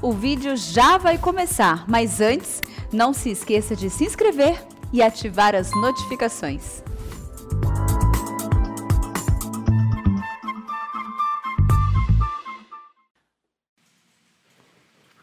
[0.00, 2.60] O vídeo já vai começar, mas antes,
[2.92, 6.84] não se esqueça de se inscrever e ativar as notificações.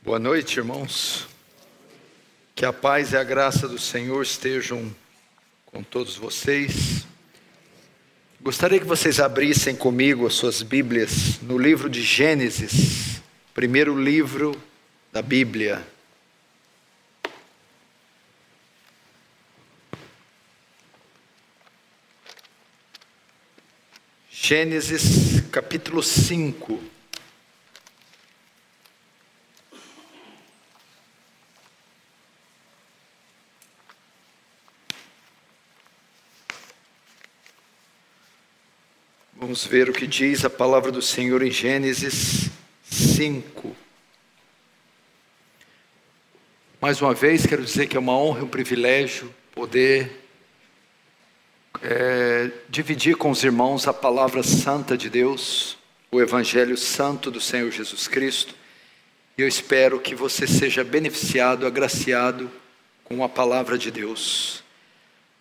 [0.04, 1.26] Boa noite, irmãos.
[2.54, 4.94] Que a paz e a graça do Senhor estejam
[5.66, 7.06] com todos vocês.
[8.42, 13.15] Gostaria que vocês abrissem comigo as suas Bíblias no livro de Gênesis
[13.56, 14.62] primeiro livro
[15.14, 15.82] da Bíblia.
[24.30, 26.84] Gênesis capítulo 5.
[39.34, 42.52] Vamos ver o que diz a palavra do Senhor em Gênesis
[42.96, 43.76] 5.
[46.82, 50.24] Mais uma vez, quero dizer que é uma honra e um privilégio poder
[51.82, 55.78] é, dividir com os irmãos a palavra santa de Deus,
[56.10, 58.56] o Evangelho Santo do Senhor Jesus Cristo.
[59.38, 62.50] E eu espero que você seja beneficiado, agraciado
[63.04, 64.64] com a palavra de Deus.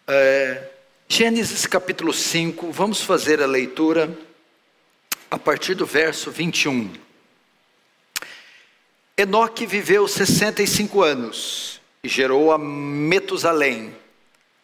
[0.08, 0.70] É,
[1.08, 4.12] Gênesis capítulo 5, vamos fazer a leitura
[5.30, 7.04] a partir do verso 21.
[9.16, 13.94] Enoque viveu 65 anos e gerou a Metusalém.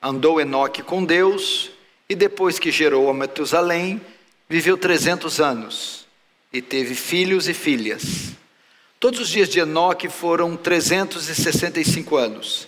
[0.02, 1.70] Andou Enoque com Deus
[2.08, 4.00] e depois que gerou a Metusalém,
[4.48, 6.04] viveu 300 anos
[6.52, 8.32] e teve filhos e filhas.
[8.98, 12.66] Todos os dias de Enoque foram 365 anos.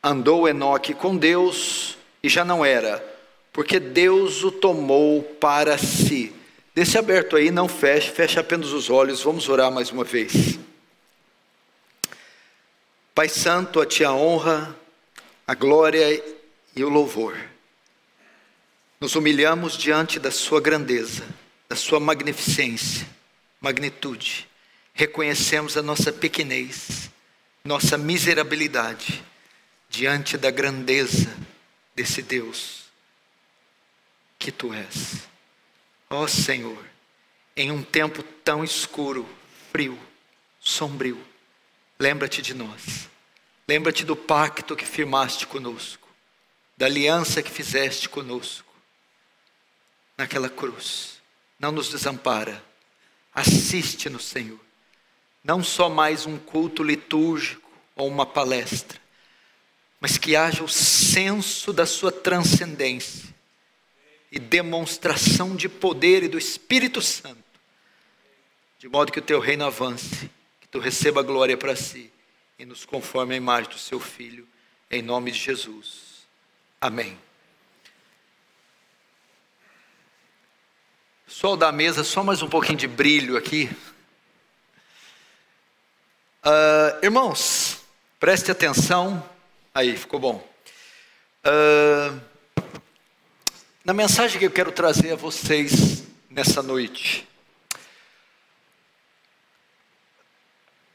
[0.00, 3.04] Andou Enoque com Deus e já não era,
[3.52, 6.32] porque Deus o tomou para si.
[6.76, 9.20] Deixe aberto aí, não feche, feche apenas os olhos.
[9.20, 10.60] Vamos orar mais uma vez.
[13.18, 14.78] Pai Santo, a Ti a honra,
[15.44, 16.22] a glória
[16.76, 17.36] e o louvor.
[19.00, 21.26] Nos humilhamos diante da Sua grandeza,
[21.68, 23.04] da Sua magnificência,
[23.60, 24.48] magnitude.
[24.94, 27.10] Reconhecemos a nossa pequenez,
[27.64, 29.20] nossa miserabilidade
[29.88, 31.36] diante da grandeza
[31.96, 32.84] desse Deus
[34.38, 35.28] que Tu és.
[36.08, 36.84] Ó Senhor,
[37.56, 39.28] em um tempo tão escuro,
[39.72, 39.98] frio,
[40.60, 41.20] sombrio,
[41.98, 43.08] lembra-te de nós.
[43.68, 46.08] Lembra-te do pacto que firmaste conosco,
[46.74, 48.74] da aliança que fizeste conosco
[50.16, 51.20] naquela cruz.
[51.60, 52.64] Não nos desampara.
[53.34, 54.58] Assiste-nos, Senhor.
[55.44, 58.98] Não só mais um culto litúrgico ou uma palestra,
[60.00, 63.28] mas que haja o senso da sua transcendência
[64.32, 67.44] e demonstração de poder e do Espírito Santo,
[68.78, 72.10] de modo que o teu reino avance que tu receba glória para si
[72.58, 74.46] e nos conforme a imagem do seu Filho,
[74.90, 76.26] em nome de Jesus.
[76.80, 77.16] Amém.
[81.26, 83.70] Sol da mesa, só mais um pouquinho de brilho aqui.
[86.44, 87.82] Uh, irmãos,
[88.18, 89.22] preste atenção.
[89.72, 90.48] Aí, ficou bom.
[91.44, 92.20] Uh,
[93.84, 97.27] na mensagem que eu quero trazer a vocês nessa noite,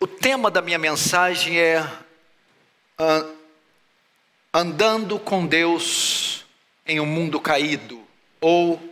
[0.03, 1.81] O tema da minha mensagem é
[2.99, 3.37] uh,
[4.53, 6.43] Andando com Deus
[6.85, 8.03] em um mundo caído,
[8.41, 8.83] ou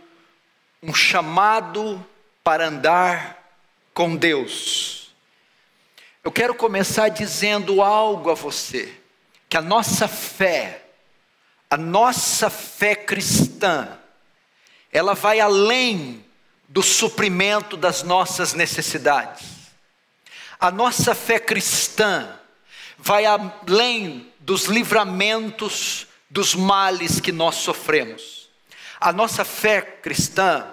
[0.82, 2.02] um chamado
[2.42, 3.46] para andar
[3.92, 5.14] com Deus.
[6.24, 8.98] Eu quero começar dizendo algo a você,
[9.50, 10.82] que a nossa fé,
[11.68, 13.98] a nossa fé cristã,
[14.90, 16.24] ela vai além
[16.70, 19.61] do suprimento das nossas necessidades.
[20.62, 22.38] A nossa fé cristã
[22.96, 28.48] vai além dos livramentos dos males que nós sofremos.
[29.00, 30.64] A nossa fé cristã,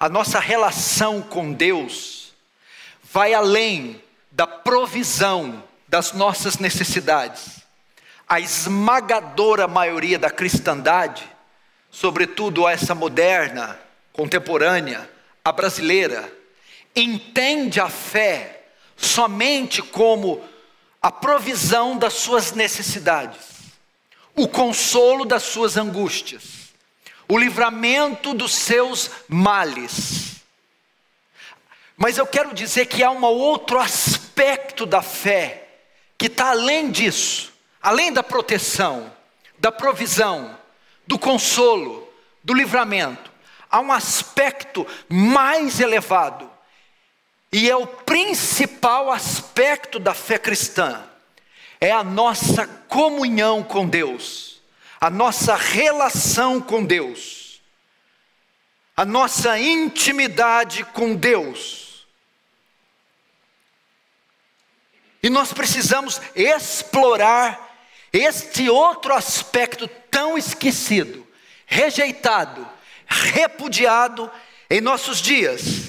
[0.00, 2.32] a nossa relação com Deus,
[3.02, 7.60] vai além da provisão das nossas necessidades.
[8.26, 11.30] A esmagadora maioria da cristandade,
[11.90, 13.78] sobretudo essa moderna,
[14.14, 15.10] contemporânea,
[15.44, 16.32] a brasileira,
[16.96, 18.63] entende a fé
[18.96, 20.42] somente como
[21.02, 23.40] a provisão das suas necessidades,
[24.34, 26.72] o consolo das suas angústias,
[27.28, 30.36] o livramento dos seus males.
[31.96, 35.68] Mas eu quero dizer que há um outro aspecto da fé
[36.16, 37.52] que está além disso,
[37.82, 39.12] além da proteção,
[39.58, 40.58] da provisão,
[41.06, 42.08] do consolo,
[42.42, 43.30] do livramento.
[43.70, 46.53] Há um aspecto mais elevado
[47.54, 51.00] e é o principal aspecto da fé cristã,
[51.80, 54.60] é a nossa comunhão com Deus,
[55.00, 57.62] a nossa relação com Deus,
[58.96, 62.08] a nossa intimidade com Deus.
[65.22, 67.72] E nós precisamos explorar
[68.12, 71.24] este outro aspecto tão esquecido,
[71.66, 72.68] rejeitado,
[73.06, 74.28] repudiado
[74.68, 75.83] em nossos dias.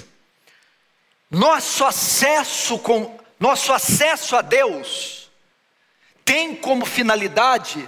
[1.29, 5.29] Nosso acesso com nosso acesso a Deus
[6.23, 7.87] tem como finalidade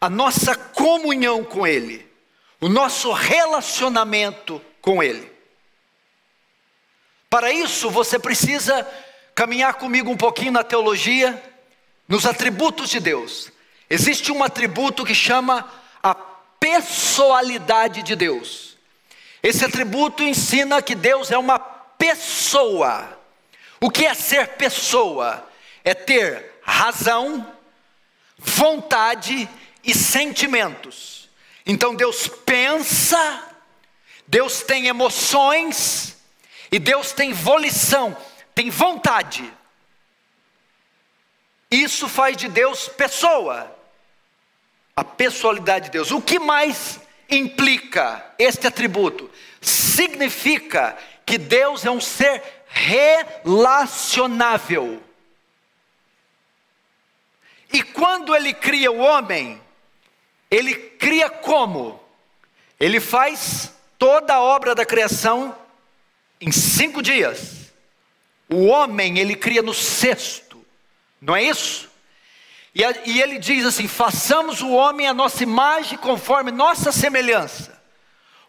[0.00, 2.10] a nossa comunhão com ele,
[2.60, 5.30] o nosso relacionamento com ele.
[7.28, 8.84] Para isso, você precisa
[9.34, 11.40] caminhar comigo um pouquinho na teologia,
[12.08, 13.52] nos atributos de Deus.
[13.88, 15.70] Existe um atributo que chama
[16.02, 18.76] a pessoalidade de Deus.
[19.42, 23.20] Esse atributo ensina que Deus é uma pessoa.
[23.78, 25.46] O que é ser pessoa?
[25.84, 27.54] É ter razão,
[28.38, 29.46] vontade
[29.84, 31.28] e sentimentos.
[31.66, 33.44] Então Deus pensa,
[34.26, 36.16] Deus tem emoções
[36.72, 38.16] e Deus tem volição,
[38.54, 39.52] tem vontade.
[41.70, 43.76] Isso faz de Deus pessoa
[44.96, 46.10] a pessoalidade de Deus.
[46.10, 46.98] O que mais
[47.30, 49.30] implica este atributo?
[49.60, 50.96] Significa
[51.30, 55.00] que Deus é um ser relacionável.
[57.72, 59.62] E quando ele cria o homem,
[60.50, 62.02] ele cria como?
[62.80, 65.56] Ele faz toda a obra da criação
[66.40, 67.72] em cinco dias.
[68.48, 70.66] O homem ele cria no sexto,
[71.22, 71.88] não é isso?
[72.74, 77.80] E, e ele diz assim: façamos o homem a nossa imagem conforme nossa semelhança.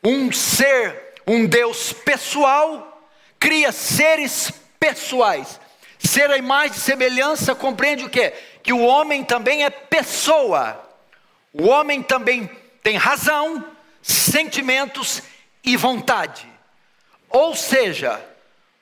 [0.04, 3.08] Um ser, um Deus pessoal,
[3.40, 5.60] cria seres pessoais.
[6.00, 8.32] Ser a imagem e semelhança compreende o que?
[8.64, 10.90] Que o homem também é pessoa.
[11.54, 12.50] O homem também
[12.82, 13.64] tem razão,
[14.02, 15.22] sentimentos
[15.64, 16.48] e vontade.
[17.30, 18.24] Ou seja,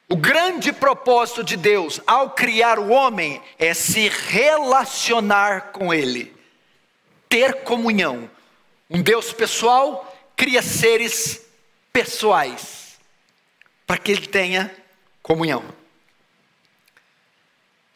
[0.08, 6.36] o grande propósito de Deus ao criar o homem é se relacionar com Ele,
[7.28, 8.30] ter comunhão.
[8.90, 11.46] Um Deus pessoal cria seres
[11.92, 13.00] pessoais,
[13.86, 14.74] para que ele tenha
[15.22, 15.64] comunhão.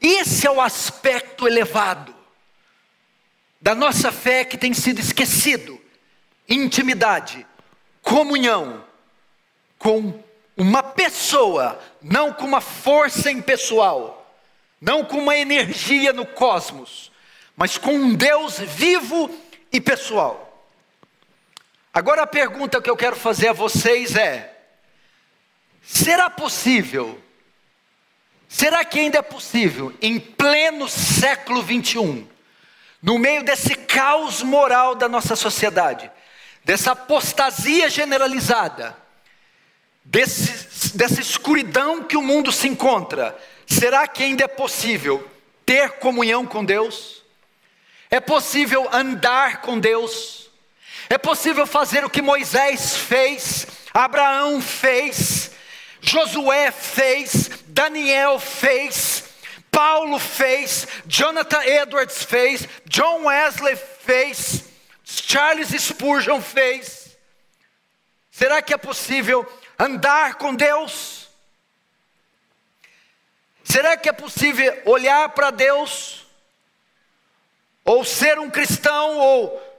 [0.01, 2.13] Esse é o aspecto elevado
[3.62, 5.80] da nossa fé que tem sido esquecido:
[6.50, 7.45] intimidade,
[8.01, 8.84] comunhão
[9.78, 10.22] com
[10.57, 14.36] uma pessoa, não com uma força impessoal,
[14.80, 17.12] não com uma energia no cosmos,
[17.56, 19.30] mas com um Deus vivo
[19.72, 20.43] e pessoal.
[21.94, 24.51] Agora a pergunta que eu quero fazer a vocês é:
[25.84, 27.22] será possível?
[28.48, 32.28] Será que ainda é possível, em pleno século 21,
[33.01, 36.10] no meio desse caos moral da nossa sociedade,
[36.63, 38.95] dessa apostasia generalizada,
[40.04, 45.28] desse, dessa escuridão que o mundo se encontra, será que ainda é possível
[45.66, 47.24] ter comunhão com Deus?
[48.10, 50.43] É possível andar com Deus?
[51.10, 55.52] É possível fazer o que Moisés fez, Abraão fez,
[56.02, 59.24] Josué fez, Daniel fez,
[59.72, 64.64] Paulo fez, Jonathan Edwards fez, John Wesley fez,
[65.04, 67.18] Charles Spurgeon fez.
[68.31, 69.45] Será que é possível
[69.78, 71.30] andar com Deus?
[73.64, 76.26] Será que é possível olhar para Deus?
[77.86, 79.72] Ou ser um cristão, ou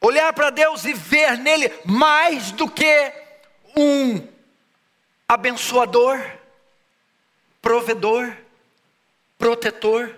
[0.00, 3.12] olhar para Deus e ver nele mais do que
[3.76, 4.26] um
[5.28, 6.18] abençoador,
[7.60, 8.34] provedor,
[9.38, 10.14] protetor?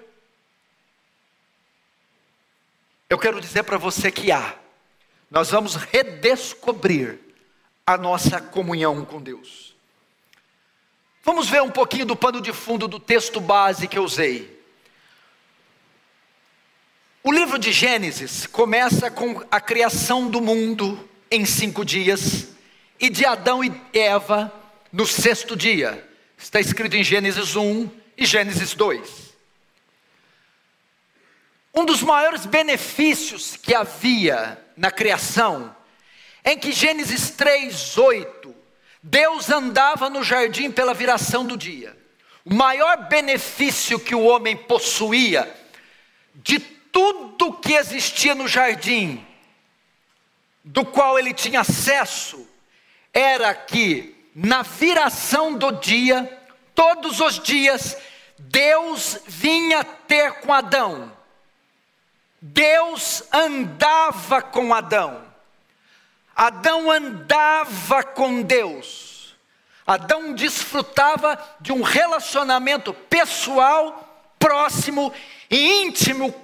[3.11, 4.57] Eu quero dizer para você que há.
[5.31, 7.19] Nós vamos redescobrir
[7.87, 9.75] a nossa comunhão com Deus.
[11.25, 14.62] Vamos ver um pouquinho do pano de fundo do texto base que eu usei.
[17.25, 22.49] O livro de Gênesis começa com a criação do mundo em cinco dias
[22.99, 24.53] e de Adão e Eva
[24.93, 26.05] no sexto dia.
[26.37, 27.89] Está escrito em Gênesis 1
[28.19, 29.33] e Gênesis 2.
[31.73, 35.77] Um dos maiores benefícios que havia na criação
[36.45, 38.53] em que Gênesis 3, 8,
[39.01, 41.97] Deus andava no jardim pela viração do dia.
[42.45, 45.49] O maior benefício que o homem possuía
[46.35, 49.27] de tudo que existia no jardim,
[50.63, 52.47] do qual ele tinha acesso,
[53.13, 56.41] era que na viração do dia,
[56.75, 57.97] todos os dias
[58.39, 61.13] Deus vinha ter com Adão.
[62.41, 65.23] Deus andava com Adão.
[66.35, 69.37] Adão andava com Deus.
[69.87, 75.13] Adão desfrutava de um relacionamento pessoal, próximo
[75.51, 76.35] e íntimo,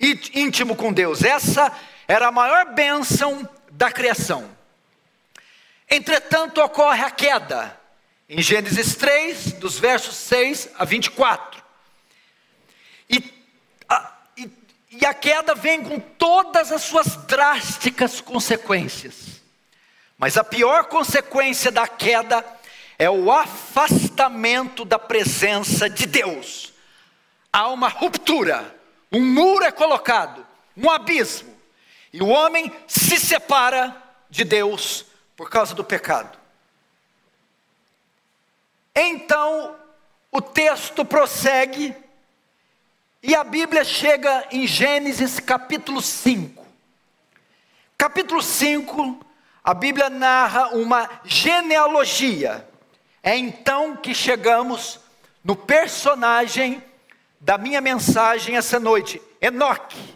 [0.00, 1.22] íntimo com Deus.
[1.22, 1.72] Essa
[2.06, 4.50] era a maior bênção da criação.
[5.90, 7.78] Entretanto, ocorre a queda,
[8.28, 11.62] em Gênesis 3, dos versos 6 a 24.
[13.08, 13.32] E
[13.88, 14.50] a, e,
[14.90, 19.42] e a queda vem com todas as suas drásticas consequências.
[20.16, 22.44] Mas a pior consequência da queda
[22.98, 26.72] é o afastamento da presença de Deus.
[27.52, 28.74] Há uma ruptura,
[29.14, 30.44] um muro é colocado,
[30.76, 31.54] um abismo.
[32.12, 33.96] E o homem se separa
[34.28, 35.06] de Deus
[35.36, 36.36] por causa do pecado.
[38.94, 39.76] Então,
[40.30, 41.94] o texto prossegue
[43.22, 46.64] e a Bíblia chega em Gênesis capítulo 5.
[47.96, 49.24] Capítulo 5,
[49.62, 52.68] a Bíblia narra uma genealogia.
[53.22, 55.00] É então que chegamos
[55.42, 56.82] no personagem
[57.44, 60.14] da minha mensagem essa noite, Enoque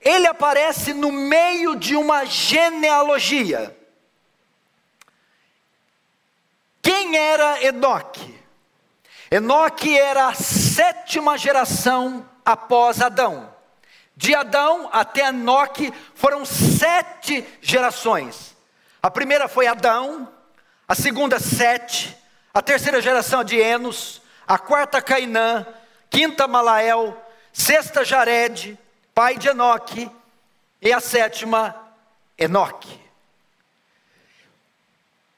[0.00, 3.76] ele aparece no meio de uma genealogia.
[6.80, 8.38] Quem era Enoque?
[9.30, 13.54] Enoque era a sétima geração após Adão.
[14.16, 18.56] De Adão até Enoque foram sete gerações.
[19.02, 20.28] A primeira foi Adão,
[20.88, 22.16] a segunda Sete,
[22.52, 25.64] a terceira geração de Enos, a quarta Cainã,
[26.10, 27.16] quinta Malael,
[27.52, 28.76] sexta Jared,
[29.14, 30.10] pai de Enoque,
[30.82, 31.76] e a sétima,
[32.36, 33.00] Enoque.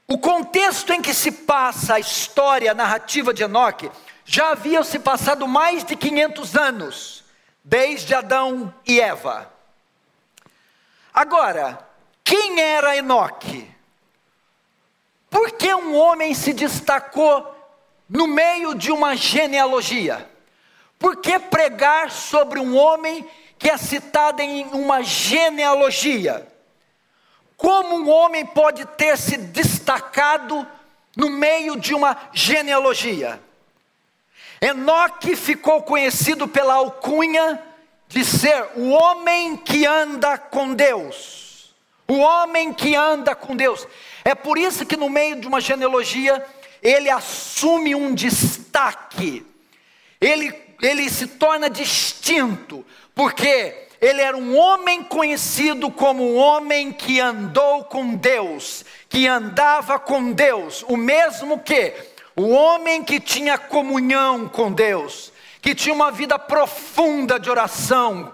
[0.08, 3.90] O contexto em que se passa a história, a narrativa de Enoque,
[4.24, 7.24] já havia se passado mais de 500 anos,
[7.62, 9.52] desde Adão e Eva.
[11.12, 11.86] Agora,
[12.24, 13.70] quem era Enoque?
[15.28, 17.56] Por que um homem se destacou
[18.08, 20.31] no meio de uma genealogia?
[21.02, 23.28] Por que pregar sobre um homem
[23.58, 26.46] que é citada em uma genealogia.
[27.56, 30.66] Como um homem pode ter se destacado
[31.16, 33.40] no meio de uma genealogia?
[34.60, 37.60] Enoque ficou conhecido pela alcunha
[38.08, 41.74] de ser o homem que anda com Deus.
[42.06, 43.86] O homem que anda com Deus.
[44.24, 46.44] É por isso que no meio de uma genealogia
[46.80, 49.44] ele assume um destaque.
[50.22, 50.52] Ele,
[50.82, 52.84] ele se torna distinto,
[53.14, 59.96] porque ele era um homem conhecido como um homem que andou com Deus, que andava
[60.00, 61.94] com Deus, o mesmo que
[62.34, 68.32] o homem que tinha comunhão com Deus, que tinha uma vida profunda de oração,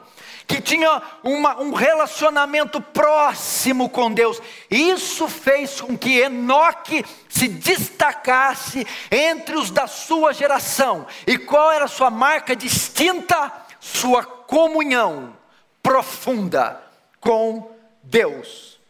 [0.49, 4.41] que tinha uma, um relacionamento próximo com Deus.
[4.71, 11.07] Isso fez com que Enoque se destacasse entre os da sua geração.
[11.27, 13.53] E qual era a sua marca distinta?
[13.79, 15.37] Sua comunhão
[15.83, 16.83] profunda
[17.21, 17.71] com
[18.03, 18.81] Deus.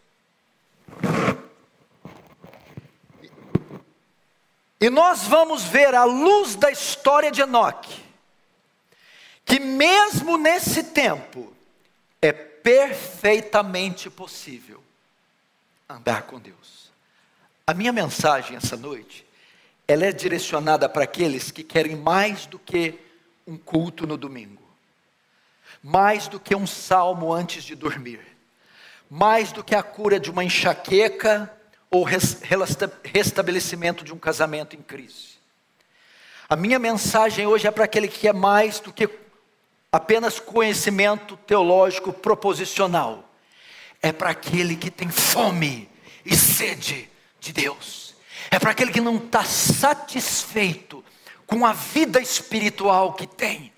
[4.80, 8.07] E nós vamos ver à luz da história de Enoque,
[9.48, 11.52] que mesmo nesse tempo
[12.22, 14.82] é perfeitamente possível
[15.88, 16.92] andar com Deus.
[17.66, 19.26] A minha mensagem essa noite,
[19.86, 22.98] ela é direcionada para aqueles que querem mais do que
[23.46, 24.68] um culto no domingo
[25.82, 28.20] mais do que um salmo antes de dormir,
[29.10, 31.52] mais do que a cura de uma enxaqueca
[31.90, 35.38] ou restabelecimento de um casamento em crise.
[36.48, 39.08] A minha mensagem hoje é para aquele que é mais do que
[39.90, 43.24] apenas conhecimento teológico proposicional,
[44.02, 45.88] é para aquele que tem fome
[46.24, 47.08] e sede
[47.40, 48.14] de Deus,
[48.50, 51.04] é para aquele que não está satisfeito
[51.46, 53.72] com a vida espiritual que tem,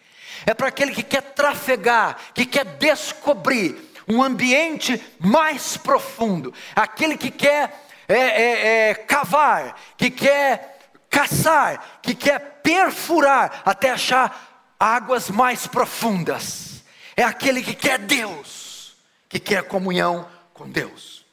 [0.45, 7.31] é para aquele que quer trafegar, que quer descobrir um ambiente mais profundo, aquele que
[7.31, 14.50] quer é, é, é, cavar, que quer caçar, que quer perfurar até achar
[14.81, 16.83] águas mais profundas.
[17.15, 18.97] É aquele que quer Deus,
[19.29, 21.27] que quer comunhão com Deus.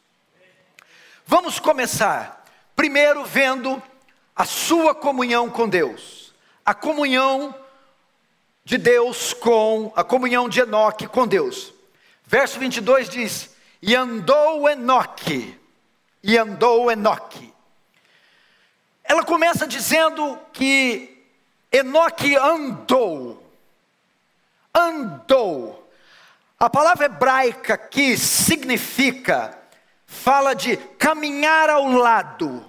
[1.26, 3.82] Vamos começar, primeiro vendo
[4.36, 6.34] a sua comunhão com Deus,
[6.66, 7.56] a comunhão
[8.66, 11.74] de Deus com a comunhão de Enoque com Deus.
[12.26, 15.58] Verso 22 diz: E andou Enoque,
[16.22, 17.54] e andou Enoque.
[19.06, 21.17] ela começa dizendo que
[21.78, 23.44] Enoque andou.
[24.74, 25.88] Andou.
[26.60, 29.58] A palavra hebraica que significa,
[30.06, 32.66] fala de caminhar ao lado,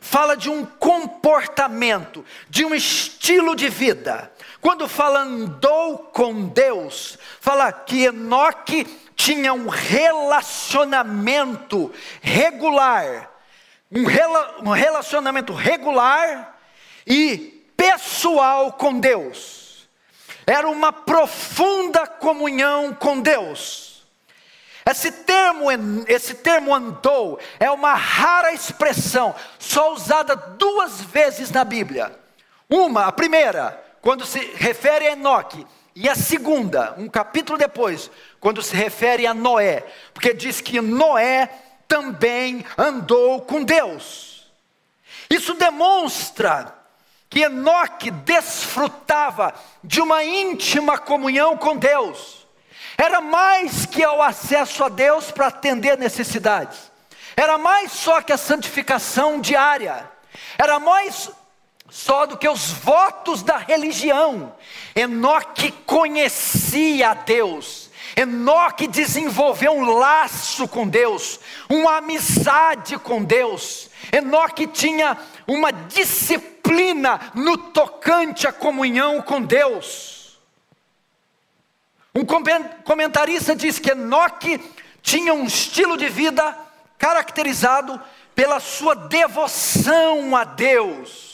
[0.00, 4.32] fala de um comportamento, de um estilo de vida.
[4.60, 11.92] Quando fala andou com Deus, fala que Enoque tinha um relacionamento
[12.22, 13.30] regular,
[13.92, 16.56] um, rela, um relacionamento regular
[17.06, 19.88] e pessoal com Deus.
[20.46, 24.06] Era uma profunda comunhão com Deus.
[24.88, 25.66] Esse termo,
[26.06, 32.16] esse termo andou é uma rara expressão, só usada duas vezes na Bíblia.
[32.70, 35.66] Uma, a primeira, quando se refere a Enoque,
[35.96, 41.48] e a segunda, um capítulo depois, quando se refere a Noé, porque diz que Noé
[41.88, 44.46] também andou com Deus.
[45.30, 46.74] Isso demonstra
[47.28, 52.46] que Enoque desfrutava de uma íntima comunhão com Deus.
[52.96, 56.90] Era mais que o acesso a Deus para atender necessidades.
[57.36, 60.10] Era mais só que a santificação diária.
[60.56, 61.30] Era mais
[61.90, 64.54] só do que os votos da religião.
[64.94, 67.90] Enoque conhecia a Deus.
[68.16, 73.90] Enoque desenvolveu um laço com Deus, uma amizade com Deus.
[74.10, 76.55] Enoque tinha uma disciplina
[77.34, 80.38] no tocante à comunhão com Deus.
[82.14, 82.24] Um
[82.84, 84.58] comentarista diz que Enoque
[85.02, 86.56] tinha um estilo de vida
[86.98, 88.00] caracterizado
[88.34, 91.25] pela sua devoção a Deus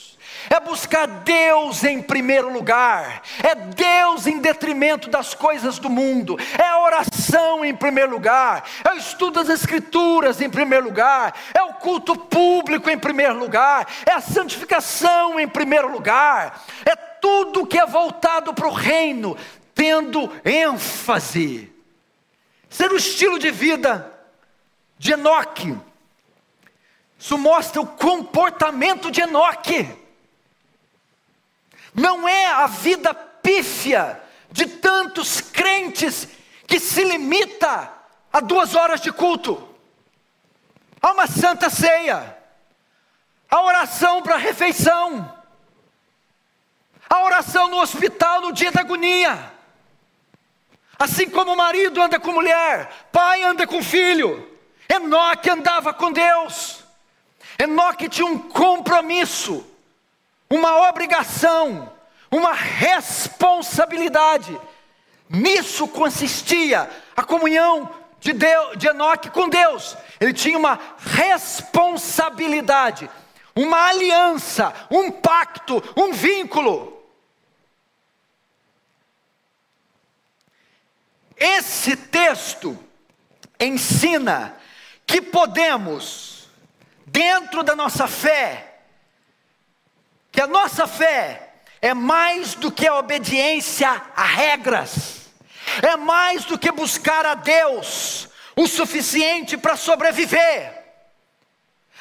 [0.49, 6.67] é buscar Deus em primeiro lugar, é Deus em detrimento das coisas do mundo, é
[6.67, 11.73] a oração em primeiro lugar, é o estudo das Escrituras em primeiro lugar, é o
[11.73, 17.85] culto público em primeiro lugar, é a santificação em primeiro lugar, é tudo que é
[17.85, 19.37] voltado para o reino,
[19.73, 21.71] tendo ênfase.
[22.69, 24.11] Ser o estilo de vida
[24.97, 25.77] de Enoque.
[27.19, 30.02] Isso mostra o comportamento de Enoque
[31.93, 36.27] não é a vida pífia de tantos crentes
[36.65, 37.91] que se limita
[38.31, 39.67] a duas horas de culto,
[41.01, 42.37] a uma santa ceia,
[43.49, 45.37] a oração para a refeição,
[47.09, 49.51] a oração no hospital no dia da agonia.
[50.97, 54.49] Assim como o marido anda com mulher, pai anda com filho,
[54.87, 56.83] Enoque andava com Deus,
[57.59, 59.72] Enoque tinha um compromisso
[60.53, 61.91] uma obrigação,
[62.29, 64.55] uma responsabilidade.
[65.27, 67.89] Nisso consistia a comunhão
[68.19, 69.97] de, Deus, de Enoque com Deus.
[70.19, 73.09] Ele tinha uma responsabilidade,
[73.55, 77.03] uma aliança, um pacto, um vínculo.
[81.35, 82.77] Esse texto
[83.59, 84.55] ensina
[85.03, 86.47] que podemos,
[87.07, 88.72] dentro da nossa fé,
[90.33, 95.29] que a nossa fé é mais do que a obediência a regras,
[95.81, 100.82] é mais do que buscar a Deus o suficiente para sobreviver.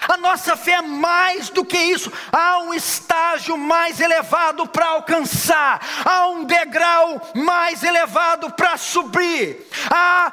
[0.09, 5.81] A nossa fé é mais do que isso, há um estágio mais elevado para alcançar,
[6.05, 10.33] há um degrau mais elevado para subir, há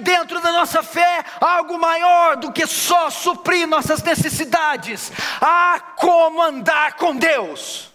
[0.00, 6.94] dentro da nossa fé algo maior do que só suprir nossas necessidades, há como andar
[6.94, 7.90] com Deus.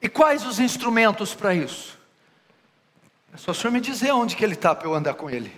[0.00, 2.01] E quais os instrumentos para isso?
[3.32, 5.50] É só o senhor me dizer onde que ele está para eu andar com ele.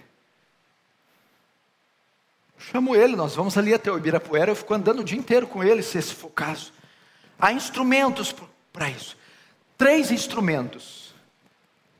[2.56, 5.62] chamo ele, nós vamos ali até o Ibirapuera, eu fico andando o dia inteiro com
[5.62, 6.72] ele, se esse for o caso.
[7.38, 8.34] Há instrumentos
[8.72, 9.18] para isso.
[9.76, 11.12] Três instrumentos,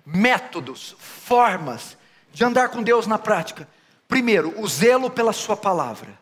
[0.07, 1.99] métodos, formas
[2.33, 3.69] de andar com Deus na prática.
[4.07, 6.17] Primeiro, o zelo pela Sua palavra.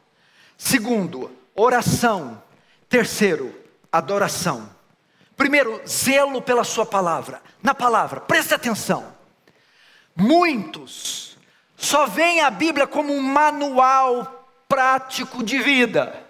[0.56, 2.42] Segundo, oração.
[2.88, 3.54] Terceiro,
[3.90, 4.70] adoração.
[5.36, 7.42] Primeiro, zelo pela Sua palavra.
[7.62, 9.21] Na palavra, preste atenção.
[10.14, 11.36] Muitos
[11.76, 16.26] só veem a Bíblia como um manual prático de vida,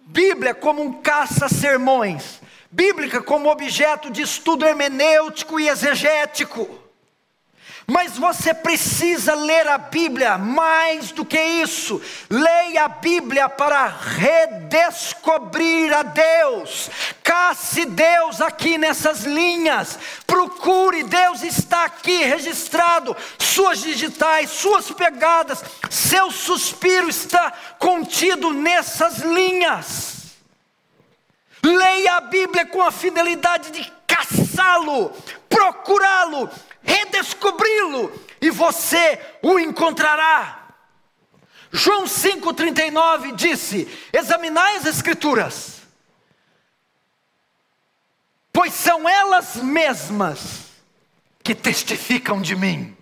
[0.00, 6.89] Bíblia como um caça-sermões, Bíblica como objeto de estudo hermenêutico e exegético.
[7.90, 12.00] Mas você precisa ler a Bíblia mais do que isso.
[12.30, 16.88] Leia a Bíblia para redescobrir a Deus.
[17.20, 19.98] Casse Deus aqui nessas linhas.
[20.24, 23.16] Procure, Deus está aqui registrado.
[23.36, 30.36] Suas digitais, suas pegadas, seu suspiro está contido nessas linhas.
[31.60, 33.92] Leia a Bíblia com a fidelidade de
[34.60, 35.10] caçá-lo,
[35.48, 36.50] procurá-lo,
[36.82, 40.74] redescobri-lo e você o encontrará.
[41.72, 45.82] João 5,39 disse: Examinai as Escrituras,
[48.52, 50.70] pois são elas mesmas
[51.42, 52.96] que testificam de mim.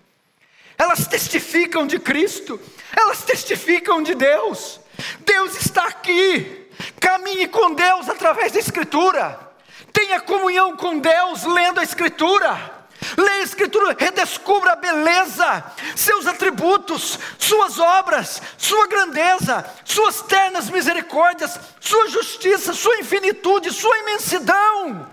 [0.77, 2.61] Elas testificam de Cristo,
[2.97, 4.81] elas testificam de Deus.
[5.21, 6.69] Deus está aqui.
[7.01, 9.48] Caminhe com Deus através da Escritura.
[9.93, 12.79] Tenha comunhão com Deus lendo a Escritura.
[13.17, 21.59] Leia a Escritura, redescubra a beleza, seus atributos, suas obras, sua grandeza, suas ternas misericórdias,
[21.81, 25.09] sua justiça, sua infinitude, sua imensidão.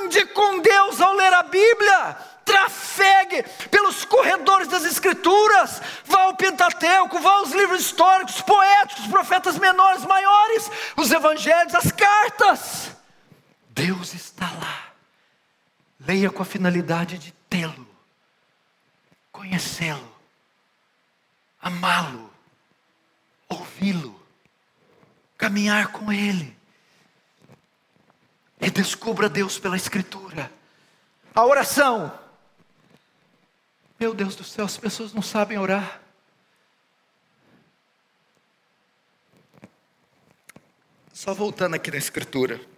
[0.00, 7.18] Ande com Deus ao ler a Bíblia, trafegue pelos corredores das Escrituras, vá ao Pentateuco,
[7.20, 12.97] vá aos livros históricos, poéticos, profetas menores, maiores, os evangelhos, as cartas.
[13.78, 14.92] Deus está lá.
[16.00, 17.88] Leia com a finalidade de tê-lo,
[19.30, 20.16] conhecê-lo,
[21.60, 22.32] amá-lo,
[23.48, 24.20] ouvi-lo,
[25.36, 26.56] caminhar com Ele.
[28.60, 30.52] E descubra Deus pela Escritura.
[31.32, 32.18] A oração.
[33.98, 36.00] Meu Deus do céu, as pessoas não sabem orar.
[41.12, 42.77] Só voltando aqui na Escritura.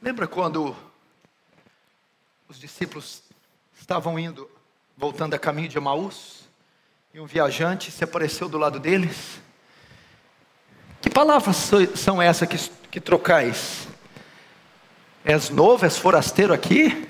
[0.00, 0.76] Lembra quando
[2.48, 3.22] os discípulos
[3.80, 4.48] estavam indo,
[4.96, 6.46] voltando a caminho de Emaús,
[7.14, 9.40] e um viajante se apareceu do lado deles.
[11.00, 12.58] Que palavras são essas que,
[12.90, 13.88] que trocais?
[15.24, 17.08] És novo, és forasteiro aqui?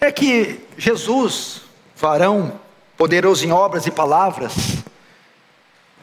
[0.00, 1.62] É que Jesus,
[1.94, 2.60] varão,
[2.96, 4.79] poderoso em obras e palavras,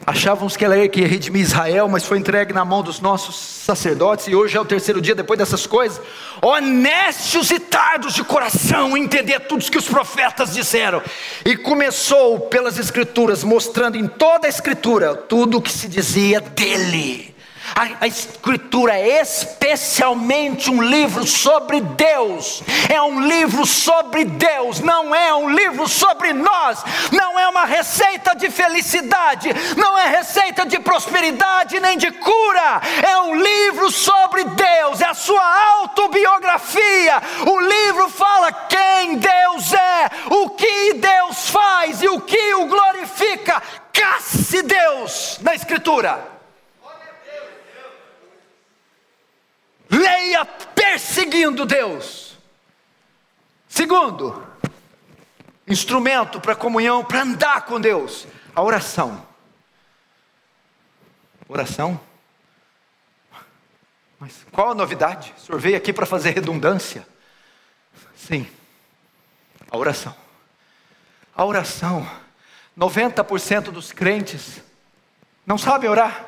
[0.06, 4.34] Achávamos que ela ia redimir Israel, mas foi entregue na mão dos nossos sacerdotes, e
[4.34, 6.00] hoje é o terceiro dia depois dessas coisas.
[6.40, 11.02] Honestos e tardos de coração, entender tudo que os profetas disseram.
[11.44, 17.37] E começou pelas Escrituras, mostrando em toda a Escritura tudo o que se dizia dele.
[17.74, 25.14] A, a, Escritura é especialmente um livro sobre Deus, é um livro sobre Deus, não
[25.14, 30.78] é um livro sobre nós, não é uma receita de felicidade, não é receita de
[30.78, 37.22] prosperidade nem de cura, é um livro sobre Deus, é a sua autobiografia.
[37.46, 43.62] O livro fala quem Deus é, o que Deus faz e o que o glorifica.
[43.92, 46.37] Casse Deus na Escritura.
[49.90, 52.36] Leia perseguindo Deus.
[53.68, 54.46] Segundo,
[55.66, 59.26] instrumento para comunhão, para andar com Deus, a oração.
[61.48, 62.00] Oração?
[64.18, 65.32] Mas qual a novidade?
[65.36, 67.06] O senhor veio aqui para fazer redundância?
[68.16, 68.48] Sim,
[69.70, 70.14] a oração.
[71.34, 72.08] A oração,
[72.76, 74.60] 90% dos crentes
[75.46, 76.26] não sabem orar.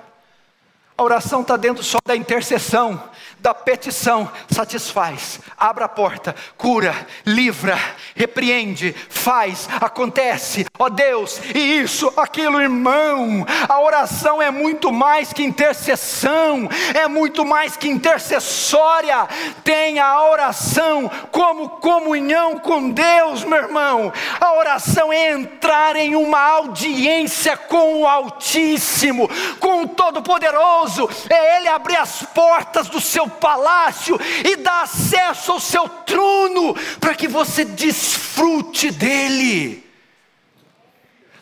[1.01, 3.03] A oração está dentro só da intercessão,
[3.39, 4.31] da petição.
[4.51, 7.79] Satisfaz, abre a porta, cura, livra,
[8.15, 10.67] repreende, faz, acontece.
[10.79, 13.47] Ó Deus, e isso, aquilo, irmão.
[13.67, 19.27] A oração é muito mais que intercessão, é muito mais que intercessória.
[19.65, 24.13] Tenha a oração como comunhão com Deus, meu irmão.
[24.39, 30.89] A oração é entrar em uma audiência com o Altíssimo, com o Todo-Poderoso
[31.29, 37.14] é Ele abrir as portas do seu palácio e dar acesso ao seu trono, para
[37.14, 39.88] que você desfrute dele.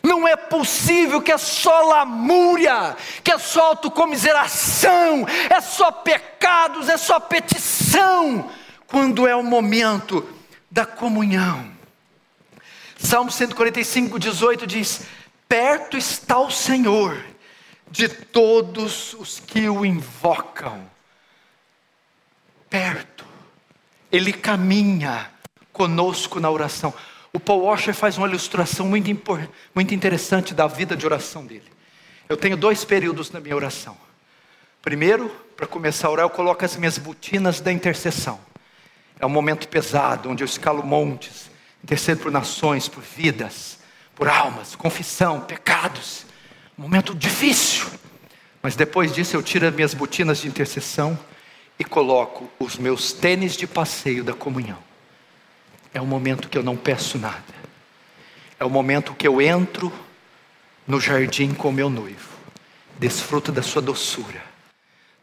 [0.01, 6.97] Não é possível que é só lamúria, que é só autocomiseração, é só pecados, é
[6.97, 8.49] só petição,
[8.87, 10.27] quando é o momento
[10.71, 11.69] da comunhão.
[12.97, 15.01] Salmo 145, 18 diz:
[15.47, 17.17] Perto está o Senhor
[17.91, 20.89] de todos os que o invocam.
[22.69, 23.25] Perto,
[24.11, 25.31] ele caminha
[25.73, 26.93] conosco na oração.
[27.31, 29.09] O Paul Washer faz uma ilustração muito,
[29.73, 31.71] muito interessante da vida de oração dele.
[32.27, 33.97] Eu tenho dois períodos na minha oração.
[34.81, 38.39] Primeiro, para começar a orar, eu coloco as minhas botinas da intercessão.
[39.19, 41.49] É um momento pesado, onde eu escalo montes,
[41.83, 43.79] intercedo por nações, por vidas,
[44.15, 46.25] por almas, confissão, pecados.
[46.79, 47.87] Momento difícil.
[48.63, 51.19] Mas depois disso eu tiro as minhas botinas de intercessão
[51.77, 54.77] e coloco os meus tênis de passeio da comunhão.
[55.93, 57.43] É o momento que eu não peço nada.
[58.57, 59.91] É o momento que eu entro
[60.87, 62.29] no jardim com meu noivo,
[62.97, 64.48] desfruto da sua doçura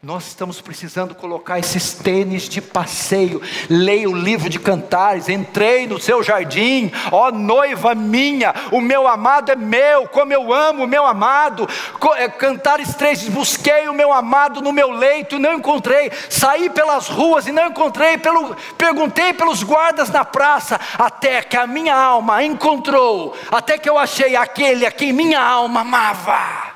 [0.01, 3.41] nós estamos precisando colocar esses tênis de passeio.
[3.67, 5.27] Leia o livro de cantares.
[5.27, 10.83] Entrei no seu jardim, ó noiva minha, o meu amado é meu, como eu amo
[10.83, 11.67] o meu amado.
[12.15, 16.11] É, cantares 3: busquei o meu amado no meu leito e não encontrei.
[16.29, 18.19] Saí pelas ruas e não encontrei.
[18.19, 23.97] Pelo, perguntei pelos guardas na praça, até que a minha alma encontrou, até que eu
[23.97, 26.66] achei aquele a quem minha alma amava.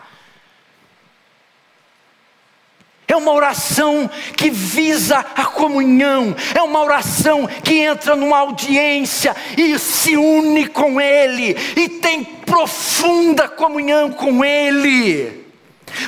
[3.11, 9.77] É uma oração que visa a comunhão, é uma oração que entra numa audiência e
[9.77, 15.41] se une com Ele, e tem profunda comunhão com Ele.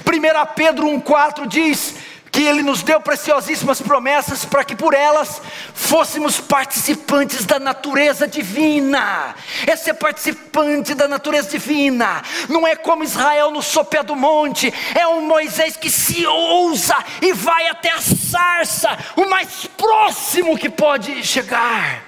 [0.06, 1.96] 1 Pedro 1,4 diz:
[2.34, 5.40] que Ele nos deu preciosíssimas promessas para que por elas
[5.76, 9.36] fôssemos participantes da natureza divina.
[9.68, 12.24] É ser participante da natureza divina.
[12.50, 17.34] Não é como Israel no sopé do monte, é um Moisés que se ousa e
[17.34, 22.04] vai até a sarça, o mais próximo que pode chegar.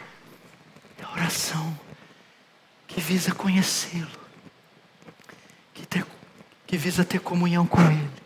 [1.00, 1.78] É a oração
[2.88, 4.08] que visa conhecê-lo,
[5.72, 5.86] que,
[6.66, 8.25] que visa ter comunhão com Ele.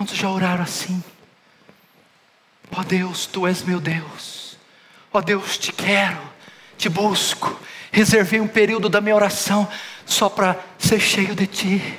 [0.00, 1.04] Quantos já oraram assim?
[2.74, 4.56] Ó oh Deus, tu és meu Deus.
[5.12, 6.16] Ó oh Deus, te quero,
[6.78, 7.60] te busco.
[7.92, 9.68] Reservei um período da minha oração
[10.06, 11.98] só para ser cheio de ti,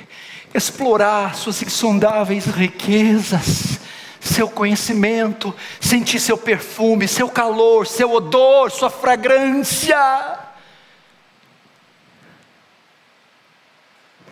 [0.52, 3.78] explorar suas insondáveis riquezas,
[4.18, 10.41] seu conhecimento, sentir seu perfume, seu calor, seu odor, sua fragrância.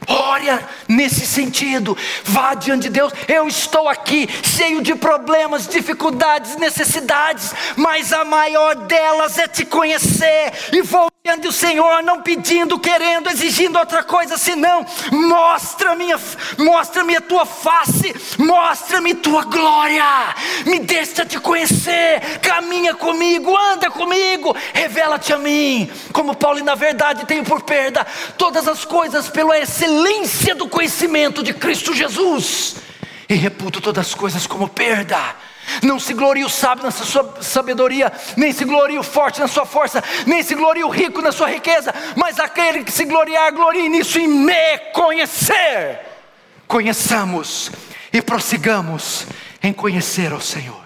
[0.06, 3.12] Ora nesse sentido, vá diante de Deus.
[3.28, 10.52] Eu estou aqui cheio de problemas, dificuldades, necessidades, mas a maior delas é te conhecer.
[10.72, 16.06] E vou diante do Senhor, não pedindo, querendo, exigindo outra coisa, senão mostra-me
[16.56, 20.02] mostra-me a tua face, mostra-me tua glória,
[20.64, 27.26] me deixa te conhecer, caminha comigo, anda comigo, revela-te a mim, como Paulo, na verdade,
[27.26, 28.06] tenho por perda
[28.38, 32.76] todas as coisas pela excelência do conhecimento de Cristo Jesus,
[33.28, 35.18] e reputo todas as coisas como perda
[35.82, 39.66] não se glorie o sábio na sua sabedoria, nem se glorie o forte na sua
[39.66, 43.88] força, nem se glorie o rico na sua riqueza, mas aquele que se gloriar, glorie
[43.88, 46.00] nisso em me conhecer.
[46.66, 47.70] Conheçamos
[48.12, 49.26] e prossigamos
[49.62, 50.80] em conhecer ao Senhor.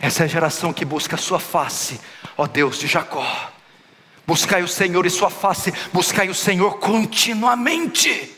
[0.00, 2.00] Essa é a geração que busca a sua face,
[2.36, 3.52] ó Deus de Jacó.
[4.26, 8.36] Buscai o Senhor e sua face, buscai o Senhor continuamente.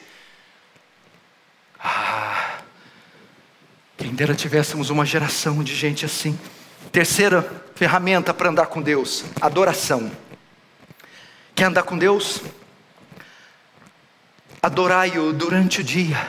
[1.79, 2.34] Ah,
[3.97, 6.39] quem dera tivéssemos uma geração de gente assim.
[6.91, 7.43] Terceira
[7.75, 10.11] ferramenta para andar com Deus: adoração.
[11.55, 12.43] Quer andar com Deus?
[14.63, 16.27] Adorai-o durante o dia,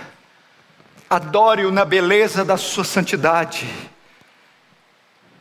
[1.09, 3.65] adore-o na beleza da sua santidade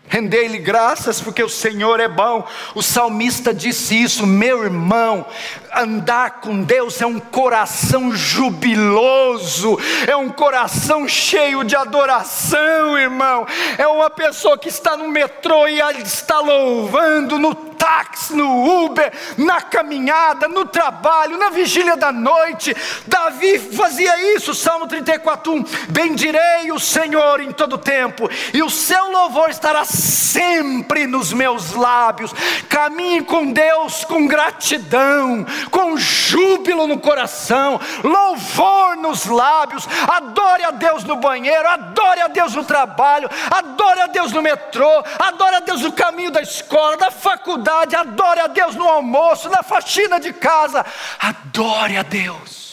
[0.06, 2.46] Rendei-lhe graças porque o Senhor é bom.
[2.74, 5.26] O salmista disse isso, meu irmão.
[5.74, 13.44] Andar com Deus é um coração jubiloso, é um coração cheio de adoração, irmão.
[13.76, 19.60] É uma pessoa que está no metrô e está louvando, no táxi, no Uber, na
[19.60, 22.74] caminhada, no trabalho, na vigília da noite.
[23.06, 25.66] Davi fazia isso, Salmo 34:1.
[25.88, 32.32] Bendirei o Senhor em todo tempo, e o seu louvor estará sempre nos meus lábios.
[32.68, 39.86] Caminhe com Deus com gratidão, com júbilo no coração, louvor nos lábios.
[40.08, 45.04] Adore a Deus no banheiro, adore a Deus no trabalho, adore a Deus no metrô,
[45.18, 49.62] adore a Deus no caminho da escola, da faculdade, adore a Deus no almoço, na
[49.62, 50.84] faxina de casa.
[51.18, 52.64] Adore a Deus.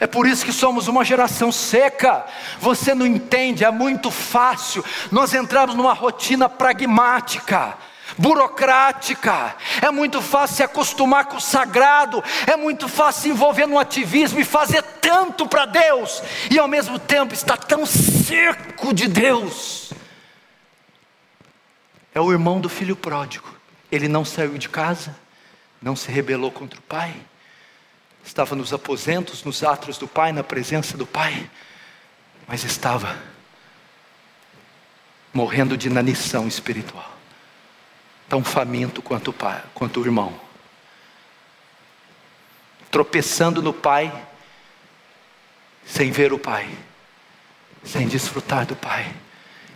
[0.00, 2.24] É por isso que somos uma geração seca.
[2.58, 4.82] Você não entende, é muito fácil.
[5.12, 7.76] Nós entramos numa rotina pragmática
[8.18, 13.78] burocrática, é muito fácil se acostumar com o sagrado, é muito fácil se envolver no
[13.78, 19.92] ativismo e fazer tanto para Deus, e ao mesmo tempo estar tão seco de Deus.
[22.14, 23.48] É o irmão do filho pródigo,
[23.90, 25.16] ele não saiu de casa,
[25.80, 27.14] não se rebelou contra o pai,
[28.24, 31.50] estava nos aposentos, nos átrios do Pai, na presença do Pai,
[32.46, 33.16] mas estava
[35.32, 37.16] morrendo de inanição espiritual,
[38.28, 40.38] tão faminto quanto o pai, quanto o irmão,
[42.90, 44.12] tropeçando no pai,
[45.84, 46.68] sem ver o pai,
[47.84, 49.14] sem desfrutar do pai,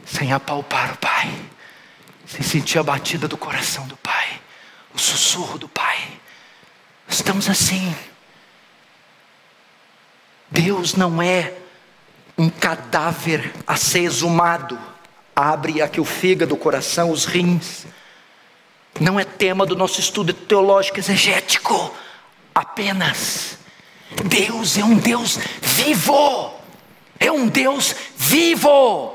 [0.04, 1.32] sem apalpar o pai,
[2.26, 4.40] sem sentir a batida do coração do pai,
[4.92, 6.20] o sussurro do pai.
[7.08, 7.94] Estamos assim.
[10.54, 11.52] Deus não é
[12.38, 14.78] um cadáver a ser exumado.
[15.34, 17.84] Abre aqui o fígado, o coração, os rins.
[19.00, 21.92] Não é tema do nosso estudo teológico exegético.
[22.54, 23.58] Apenas.
[24.26, 26.54] Deus é um Deus vivo.
[27.18, 29.12] É um Deus vivo.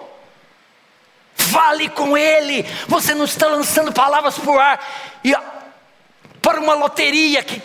[1.36, 2.66] Fale com Ele.
[2.86, 4.78] Você não está lançando palavras por ar
[5.24, 5.34] e
[6.42, 7.62] para uma loteria que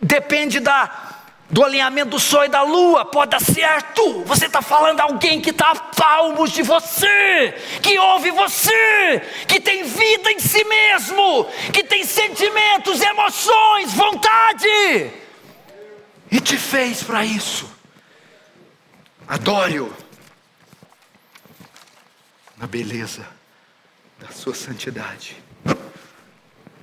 [0.00, 1.11] depende da
[1.52, 4.24] do alinhamento do sol e da lua, pode dar certo.
[4.24, 9.60] Você está falando a alguém que está a palmos de você, que ouve você, que
[9.60, 15.12] tem vida em si mesmo, que tem sentimentos, emoções, vontade,
[16.30, 17.70] e te fez para isso.
[19.28, 19.94] Adore-o
[22.56, 23.26] na beleza
[24.18, 25.36] da sua santidade.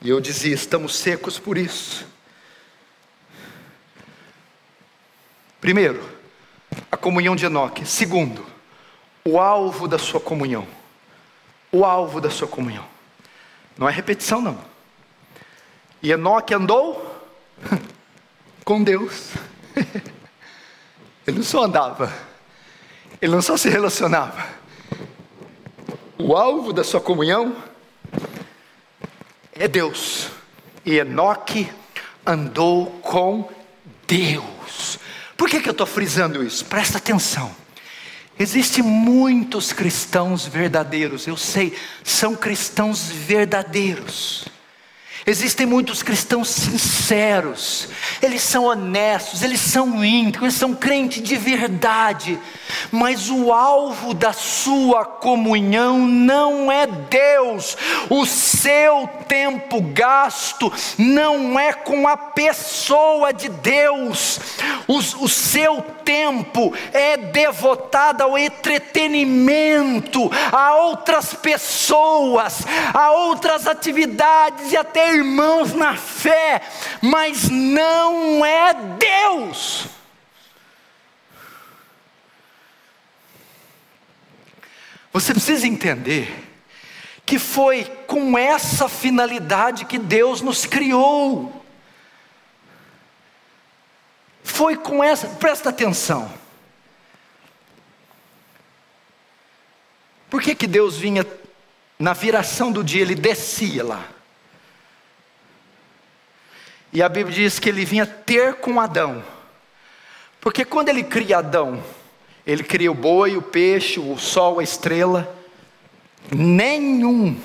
[0.03, 2.07] E eu dizia: estamos secos por isso.
[5.61, 6.07] Primeiro,
[6.91, 7.85] a comunhão de Enoque.
[7.85, 8.45] Segundo,
[9.25, 10.67] o alvo da sua comunhão.
[11.71, 12.85] O alvo da sua comunhão.
[13.77, 14.57] Não é repetição, não.
[16.01, 17.27] E Enoque andou
[18.63, 19.31] com Deus.
[21.27, 22.11] Ele não só andava,
[23.21, 24.47] ele não só se relacionava.
[26.17, 27.55] O alvo da sua comunhão
[29.53, 30.31] é Deus.
[30.83, 31.71] E Enoque
[32.25, 33.47] andou com
[34.07, 34.97] Deus.
[35.39, 36.65] Por que, que eu estou frisando isso?
[36.65, 37.55] Presta atenção.
[38.37, 41.73] Existem muitos cristãos verdadeiros, eu sei,
[42.03, 44.45] são cristãos verdadeiros.
[45.25, 47.89] Existem muitos cristãos sinceros,
[48.21, 52.39] eles são honestos, eles são íntegros, eles são crentes de verdade,
[52.89, 57.77] mas o alvo da sua comunhão não é Deus,
[58.09, 64.39] o seu tempo gasto não é com a pessoa de Deus,
[64.87, 74.77] o, o seu tempo é devotado ao entretenimento, a outras pessoas, a outras atividades e
[74.77, 76.61] até irmãos na fé,
[77.01, 79.87] mas não é Deus.
[85.11, 86.47] Você precisa entender
[87.25, 91.63] que foi com essa finalidade que Deus nos criou.
[94.43, 96.31] Foi com essa, presta atenção.
[100.29, 101.25] Por que, que Deus vinha
[101.97, 104.18] na viração do dia, ele descia lá?
[106.91, 109.23] E a Bíblia diz que ele vinha ter com Adão.
[110.41, 111.83] Porque quando ele cria Adão,
[112.45, 115.35] ele cria o boi, o peixe, o sol, a estrela.
[116.31, 117.39] Nenhum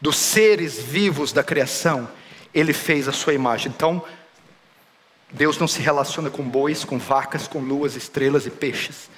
[0.00, 2.08] dos seres vivos da criação
[2.54, 3.72] ele fez a sua imagem.
[3.74, 4.02] Então,
[5.32, 9.08] Deus não se relaciona com bois, com vacas, com luas, estrelas e peixes.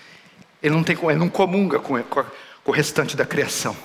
[0.62, 2.24] Ele não, tem, ele não comunga com, com,
[2.62, 3.76] com o restante da criação.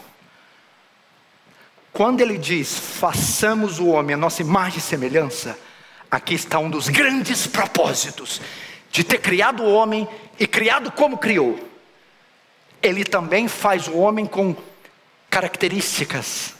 [1.92, 5.58] Quando ele diz, façamos o homem a nossa imagem e semelhança,
[6.10, 8.42] aqui está um dos grandes propósitos
[8.92, 10.08] de ter criado o homem
[10.40, 11.60] e criado como criou.
[12.82, 14.56] Ele também faz o homem com
[15.30, 16.54] características,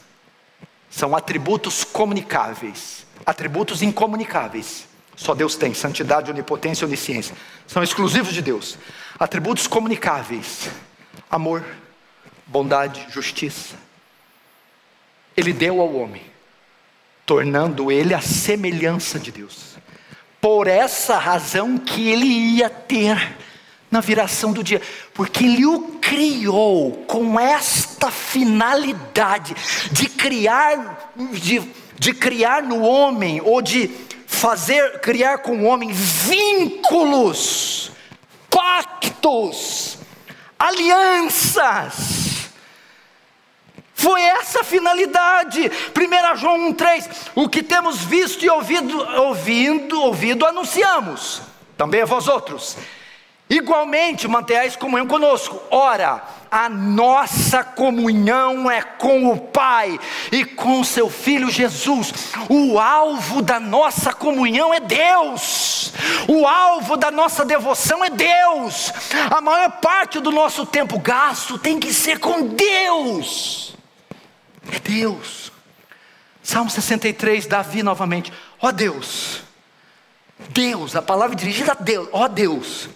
[0.90, 4.88] são atributos comunicáveis, atributos incomunicáveis.
[5.16, 7.36] Só Deus tem santidade, onipotência e onisciência.
[7.66, 8.78] São exclusivos de Deus.
[9.18, 10.70] Atributos comunicáveis:
[11.30, 11.64] amor,
[12.46, 13.76] bondade, justiça,
[15.40, 16.22] ele deu ao homem,
[17.26, 19.76] tornando ele a semelhança de Deus.
[20.40, 23.36] Por essa razão que ele ia ter
[23.90, 24.80] na viração do dia,
[25.12, 29.54] porque ele o criou com esta finalidade
[29.90, 31.60] de criar, de,
[31.98, 33.90] de criar no homem, ou de
[34.26, 37.90] fazer, criar com o homem vínculos,
[38.48, 39.98] pactos,
[40.58, 42.29] alianças
[44.00, 45.70] foi essa a finalidade.
[45.70, 51.42] 1 João 1,3: O que temos visto e ouvido, ouvindo, ouvido, anunciamos,
[51.76, 52.76] também a vós outros.
[53.48, 55.60] Igualmente mantenhais comunhão conosco.
[55.72, 59.98] Ora, a nossa comunhão é com o Pai
[60.30, 62.32] e com seu Filho Jesus.
[62.48, 65.92] O alvo da nossa comunhão é Deus,
[66.28, 68.92] o alvo da nossa devoção é Deus.
[69.28, 73.74] A maior parte do nosso tempo gasto tem que ser com Deus,
[74.76, 75.50] é Deus.
[76.42, 79.42] Salmo 63, Davi novamente, ó oh Deus,
[80.48, 82.88] Deus, a palavra dirigida a Deus, ó oh Deus,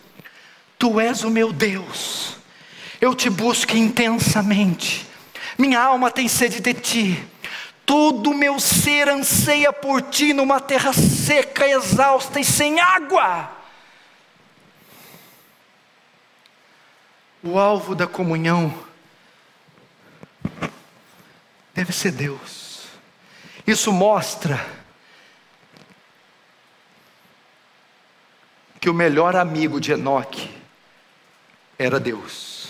[0.79, 2.37] Tu és o meu Deus,
[3.01, 5.07] eu te busco intensamente,
[5.59, 7.25] minha alma tem sede de Ti,
[7.85, 13.51] todo o meu ser anseia por Ti numa terra seca, exausta e sem água.
[17.43, 18.72] O alvo da comunhão
[21.75, 22.87] deve ser Deus.
[23.66, 24.64] Isso mostra
[28.81, 30.51] que o melhor amigo de Enoque
[31.79, 32.68] era Deus.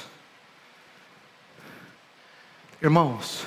[2.80, 3.46] Irmãos,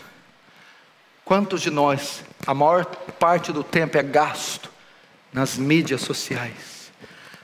[1.23, 4.71] quantos de nós, a maior parte do tempo é gasto
[5.31, 6.91] nas mídias sociais,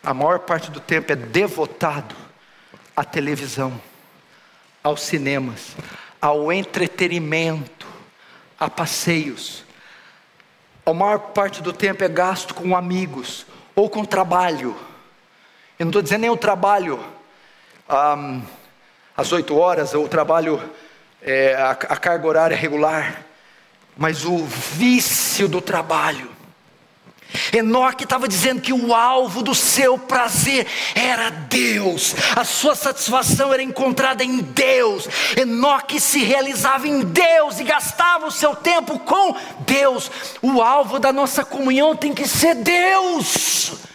[0.03, 2.15] a maior parte do tempo é devotado
[2.95, 3.79] à televisão,
[4.83, 5.75] aos cinemas,
[6.19, 7.82] ao entretenimento,
[8.63, 9.63] a passeios.
[10.85, 13.45] A maior parte do tempo é gasto com amigos
[13.75, 14.75] ou com trabalho.
[15.77, 17.03] Eu não estou dizendo nem o trabalho
[17.89, 18.41] um,
[19.15, 20.61] às oito horas, ou o trabalho,
[21.21, 23.23] é, a, a carga horária regular,
[23.97, 26.29] mas o vício do trabalho.
[27.51, 33.61] Enoque estava dizendo que o alvo do seu prazer era Deus, a sua satisfação era
[33.61, 35.07] encontrada em Deus.
[35.37, 40.09] Enoque se realizava em Deus e gastava o seu tempo com Deus.
[40.41, 43.92] O alvo da nossa comunhão tem que ser Deus.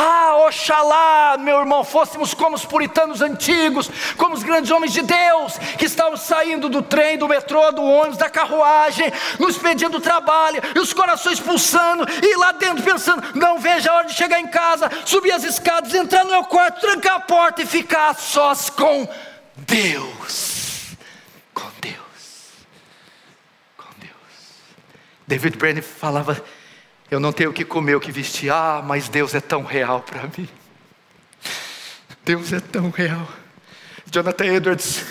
[0.00, 5.58] Ah, oxalá, meu irmão, fôssemos como os puritanos antigos, como os grandes homens de Deus,
[5.76, 10.78] que estavam saindo do trem, do metrô, do ônibus, da carruagem, nos pedindo trabalho, e
[10.78, 14.88] os corações pulsando, e lá dentro pensando: não vejo a hora de chegar em casa,
[15.04, 19.08] subir as escadas, entrar no meu quarto, trancar a porta e ficar sós com
[19.56, 20.96] Deus.
[21.52, 22.52] Com Deus.
[23.76, 24.12] Com Deus.
[25.26, 26.40] David Brennan falava
[27.10, 28.50] eu não tenho o que comer, o que vestir.
[28.52, 30.48] Ah, mas Deus é tão real para mim.
[32.24, 33.26] Deus é tão real.
[34.10, 35.04] Jonathan Edwards,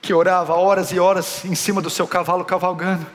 [0.00, 3.06] que orava horas e horas em cima do seu cavalo cavalgando,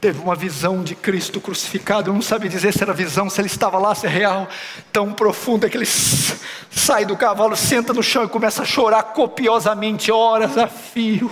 [0.00, 2.12] teve uma visão de Cristo crucificado.
[2.12, 4.48] Não sabe dizer se era visão, se ele estava lá, se é real,
[4.92, 10.10] tão profunda que ele sai do cavalo, senta no chão e começa a chorar copiosamente,
[10.10, 11.30] horas a fio.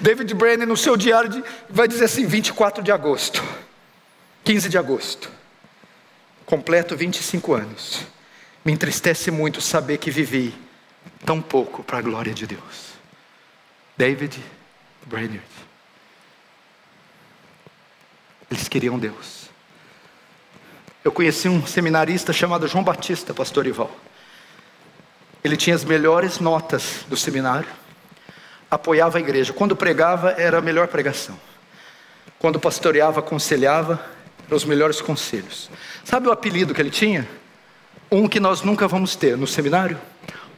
[0.00, 3.42] David Brennan, no seu diário, vai dizer assim: 24 de agosto.
[4.44, 5.30] 15 de agosto,
[6.44, 8.04] completo 25 anos.
[8.64, 10.54] Me entristece muito saber que vivi
[11.24, 12.92] tão pouco para a glória de Deus.
[13.96, 14.42] David
[15.06, 15.44] Brainerd.
[18.50, 19.50] Eles queriam Deus.
[21.04, 23.90] Eu conheci um seminarista chamado João Batista, pastor Ival.
[25.42, 27.68] Ele tinha as melhores notas do seminário,
[28.70, 29.52] apoiava a igreja.
[29.52, 31.38] Quando pregava, era a melhor pregação.
[32.38, 34.04] Quando pastoreava, aconselhava,
[34.54, 35.70] os melhores conselhos.
[36.04, 37.28] Sabe o apelido que ele tinha?
[38.10, 39.98] Um que nós nunca vamos ter no seminário?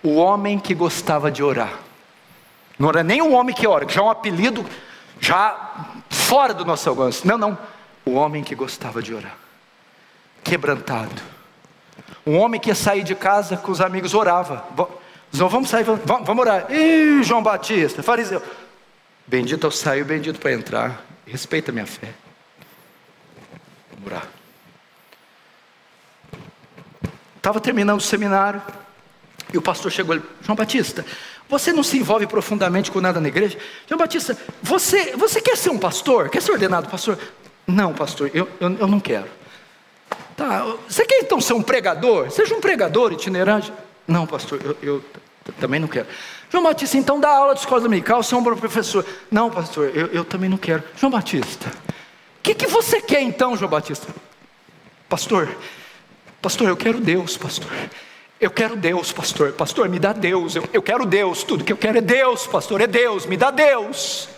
[0.02, 1.78] O homem que gostava de orar.
[2.78, 4.64] Não era nem um homem que ora, já é um apelido
[5.20, 7.26] já fora do nosso alcance.
[7.26, 7.56] Não, não.
[8.04, 9.36] O homem que gostava de orar.
[10.42, 11.22] Quebrantado.
[12.26, 14.64] Um homem que ia sair de casa com os amigos orava.
[15.32, 16.66] Não vamos sair, vamos, vamos orar.
[16.70, 18.42] Ih, João Batista, fariseu.
[19.26, 21.04] Bendito ao sair, bendito para entrar.
[21.26, 22.23] Respeita minha fé
[24.04, 24.28] orar.
[27.36, 28.62] Estava terminando o seminário
[29.52, 31.04] e o pastor chegou ali, João Batista,
[31.48, 33.58] você não se envolve profundamente com nada na igreja?
[33.86, 36.30] João Batista, você, você quer ser um pastor?
[36.30, 37.18] Quer ser ordenado pastor?
[37.66, 39.28] Não, pastor, eu, eu, eu não quero.
[40.36, 42.30] Tá, você quer então ser um pregador?
[42.30, 43.72] Seja um pregador itinerante?
[44.06, 45.04] Não, pastor, eu, eu
[45.60, 46.06] também não quero.
[46.50, 49.04] João Batista, então dá aula de escola dominical, você é um bom professor.
[49.30, 50.82] Não, pastor, eu, eu também não quero.
[50.96, 51.70] João Batista,
[52.44, 54.06] que, que você quer então, João Batista?
[55.08, 55.56] Pastor,
[56.42, 57.70] pastor, eu quero Deus, pastor.
[58.38, 59.52] Eu quero Deus, pastor.
[59.52, 60.54] Pastor, me dá Deus.
[60.54, 61.42] Eu, eu quero Deus.
[61.42, 62.82] Tudo que eu quero é Deus, pastor.
[62.82, 63.24] É Deus.
[63.24, 64.28] Me dá Deus.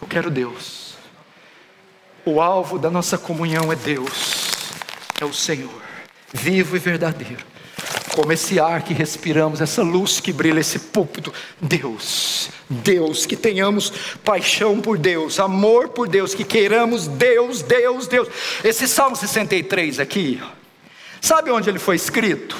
[0.00, 0.94] Eu quero Deus.
[2.24, 4.42] O alvo da nossa comunhão é Deus.
[5.20, 5.82] É o Senhor,
[6.32, 7.53] vivo e verdadeiro
[8.14, 11.32] como esse ar que respiramos, essa luz que brilha, esse púlpito.
[11.60, 13.92] Deus, Deus, que tenhamos
[14.24, 18.28] paixão por Deus, amor por Deus, que queiramos Deus, Deus, Deus.
[18.62, 20.40] Esse Salmo 63 aqui,
[21.20, 22.56] sabe onde ele foi escrito?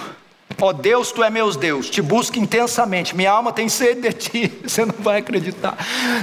[0.61, 4.13] Ó oh Deus, tu é meu Deus, te busco intensamente, minha alma tem sede de
[4.13, 5.77] ti, você não vai acreditar.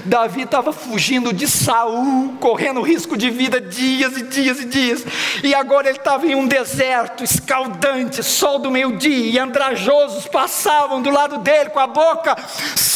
[0.06, 5.06] Davi estava fugindo de Saul, correndo risco de vida dias e dias e dias,
[5.44, 11.10] e agora ele estava em um deserto escaldante, sol do meio-dia, e andrajosos passavam do
[11.10, 12.36] lado dele com a boca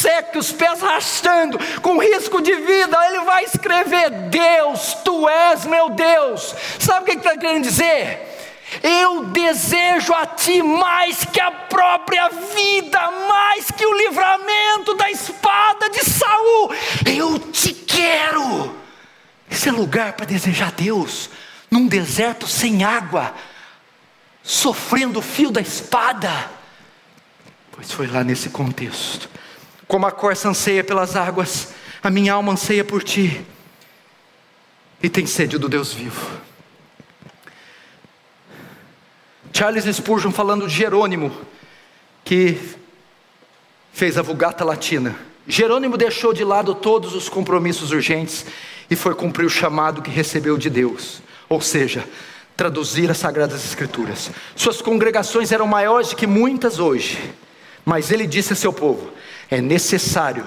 [0.06, 2.98] seca, os pés arrastando, com risco de vida.
[3.08, 6.54] Ele vai escrever: Deus, tu és meu Deus.
[6.78, 8.35] Sabe o que ele está querendo dizer?
[8.82, 15.88] Eu desejo a ti mais que a própria vida, mais que o livramento da espada
[15.90, 16.74] de Saul.
[17.06, 18.76] Eu te quero.
[19.50, 21.30] Esse é lugar para desejar Deus,
[21.70, 23.34] num deserto sem água,
[24.42, 26.50] sofrendo o fio da espada.
[27.72, 29.30] Pois foi lá nesse contexto.
[29.86, 33.46] Como a corça anseia pelas águas, a minha alma anseia por ti,
[35.02, 36.40] e tem sede do Deus vivo.
[39.56, 41.32] Charles Spurgeon falando de Jerônimo,
[42.22, 42.58] que
[43.90, 45.16] fez a Vulgata Latina.
[45.48, 48.44] Jerônimo deixou de lado todos os compromissos urgentes
[48.90, 52.04] e foi cumprir o chamado que recebeu de Deus, ou seja,
[52.54, 54.30] traduzir as Sagradas Escrituras.
[54.54, 57.18] Suas congregações eram maiores do que muitas hoje,
[57.82, 59.10] mas ele disse a seu povo:
[59.50, 60.46] é necessário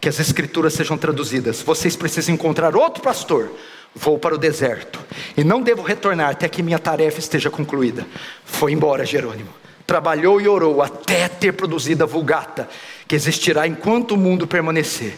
[0.00, 1.60] que as Escrituras sejam traduzidas.
[1.60, 3.52] Vocês precisam encontrar outro pastor,
[3.98, 5.00] Vou para o deserto
[5.36, 8.06] e não devo retornar até que minha tarefa esteja concluída.
[8.44, 9.48] Foi embora Jerônimo.
[9.86, 12.68] Trabalhou e orou até ter produzido a Vulgata,
[13.08, 15.16] que existirá enquanto o mundo permanecer.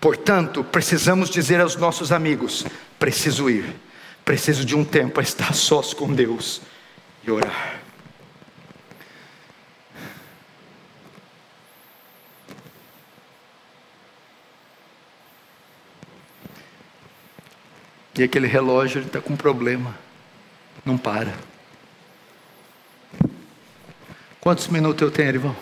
[0.00, 2.64] Portanto, precisamos dizer aos nossos amigos:
[3.00, 3.74] preciso ir,
[4.24, 6.62] preciso de um tempo a estar sós com Deus
[7.26, 7.80] e orar.
[18.20, 19.98] E aquele relógio está com problema.
[20.84, 21.34] Não para.
[24.38, 25.56] Quantos minutos eu tenho, irmão?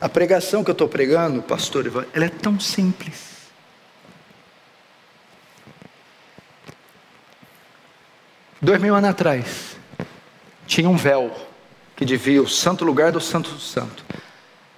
[0.00, 3.48] A pregação que eu estou pregando, pastor Ivan, ela é tão simples.
[8.62, 9.77] Dois mil anos atrás,
[10.78, 11.34] tinha um véu
[11.96, 14.04] que divia o santo lugar do santo do santo.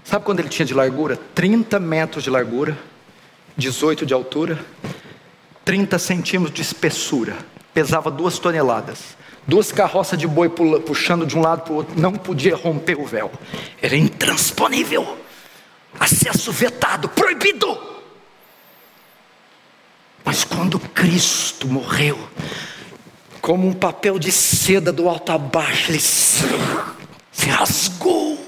[0.03, 1.19] Sabe quando ele tinha de largura?
[1.35, 2.79] 30 metros de largura,
[3.55, 4.59] 18 de altura,
[5.63, 7.37] 30 centímetros de espessura,
[7.75, 9.15] pesava duas toneladas.
[9.47, 13.05] Duas carroças de boi puxando de um lado para o outro, não podia romper o
[13.05, 13.31] véu,
[13.83, 15.19] era intransponível,
[15.99, 17.79] acesso vetado, proibido.
[20.25, 22.19] Mas quando Cristo morreu,
[23.51, 28.39] como um papel de seda do alto a baixo, ele se rasgou.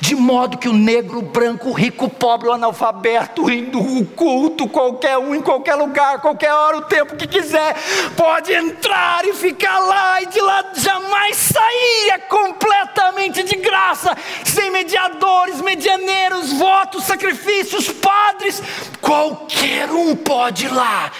[0.00, 3.80] De modo que o negro, o branco, o rico, o pobre, o analfabeto, o hindu,
[3.80, 7.74] o culto, qualquer um, em qualquer lugar, qualquer hora, o tempo que quiser,
[8.16, 12.10] pode entrar e ficar lá e de lá jamais sair.
[12.10, 18.62] É completamente de graça, sem mediadores, medianeiros, votos, sacrifícios, padres.
[19.00, 21.10] Qualquer um pode ir lá.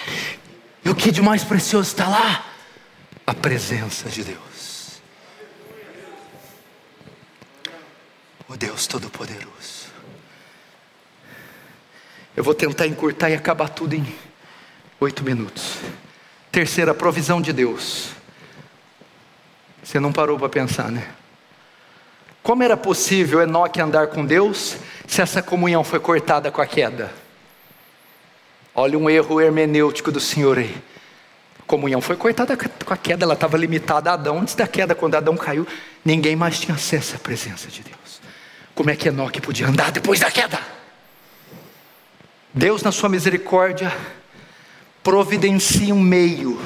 [0.85, 2.50] E o que de mais precioso está lá?
[3.25, 5.01] A presença de Deus.
[8.47, 9.89] O Deus Todo-Poderoso.
[12.35, 14.15] Eu vou tentar encurtar e acabar tudo em
[14.99, 15.77] oito minutos.
[16.51, 18.09] Terceira, provisão de Deus.
[19.83, 21.13] Você não parou para pensar, né?
[22.43, 27.13] Como era possível Enoque andar com Deus se essa comunhão foi cortada com a queda?
[28.73, 30.81] Olha um erro hermenêutico do Senhor aí
[31.71, 34.39] comunhão foi cortada com a queda, ela estava limitada a Adão.
[34.39, 35.65] Antes da queda, quando Adão caiu,
[36.03, 38.19] ninguém mais tinha acesso à presença de Deus.
[38.75, 40.59] Como é que Enoque podia andar depois da queda?
[42.53, 43.89] Deus, na sua misericórdia,
[45.01, 46.59] providencia um meio,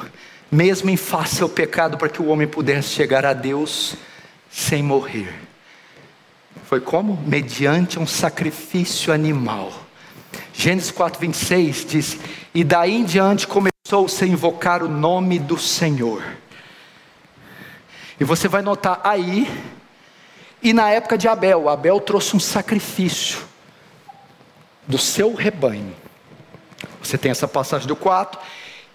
[0.52, 3.96] mesmo em face ao pecado, para que o homem pudesse chegar a Deus
[4.50, 5.32] sem morrer.
[6.66, 7.22] Foi como?
[7.28, 9.72] Mediante um sacrifício animal.
[10.52, 12.18] Gênesis 4, 26 diz:
[12.56, 16.24] E daí em diante começou Começou-se a invocar o nome do Senhor.
[18.20, 19.48] E você vai notar aí,
[20.60, 23.44] e na época de Abel, Abel trouxe um sacrifício
[24.88, 25.96] do seu rebanho.
[27.00, 28.40] Você tem essa passagem do 4.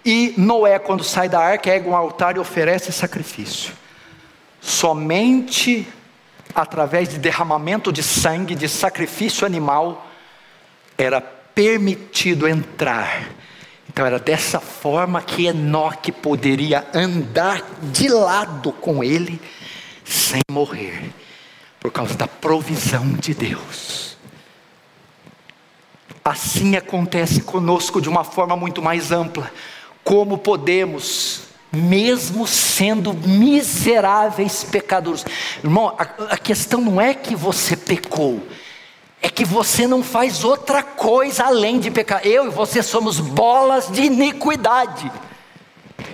[0.05, 3.73] E Noé, quando sai da arca, ergue um altar e oferece sacrifício.
[4.61, 5.87] Somente
[6.53, 10.05] através de derramamento de sangue, de sacrifício animal,
[10.99, 13.29] era permitido entrar
[13.91, 19.41] então era dessa forma que Enoque poderia andar de lado com ele
[20.05, 21.13] sem morrer,
[21.81, 24.17] por causa da provisão de Deus.
[26.25, 29.51] assim acontece conosco de uma forma muito mais ampla.
[30.05, 35.27] Como podemos, mesmo sendo miseráveis pecadores,
[35.65, 38.41] irmão, a, a questão não é que você pecou,
[39.23, 42.27] é que você não faz outra coisa além de pecar.
[42.27, 45.11] Eu e você somos bolas de iniquidade.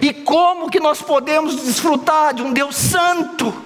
[0.01, 3.66] E como que nós podemos desfrutar de um Deus santo?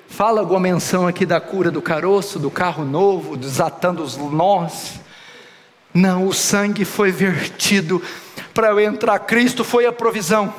[0.08, 5.00] Fala alguma menção aqui da cura do caroço, do carro novo, desatando os nós.
[5.92, 8.00] Não, o sangue foi vertido
[8.54, 9.18] para eu entrar.
[9.18, 10.54] Cristo foi a provisão.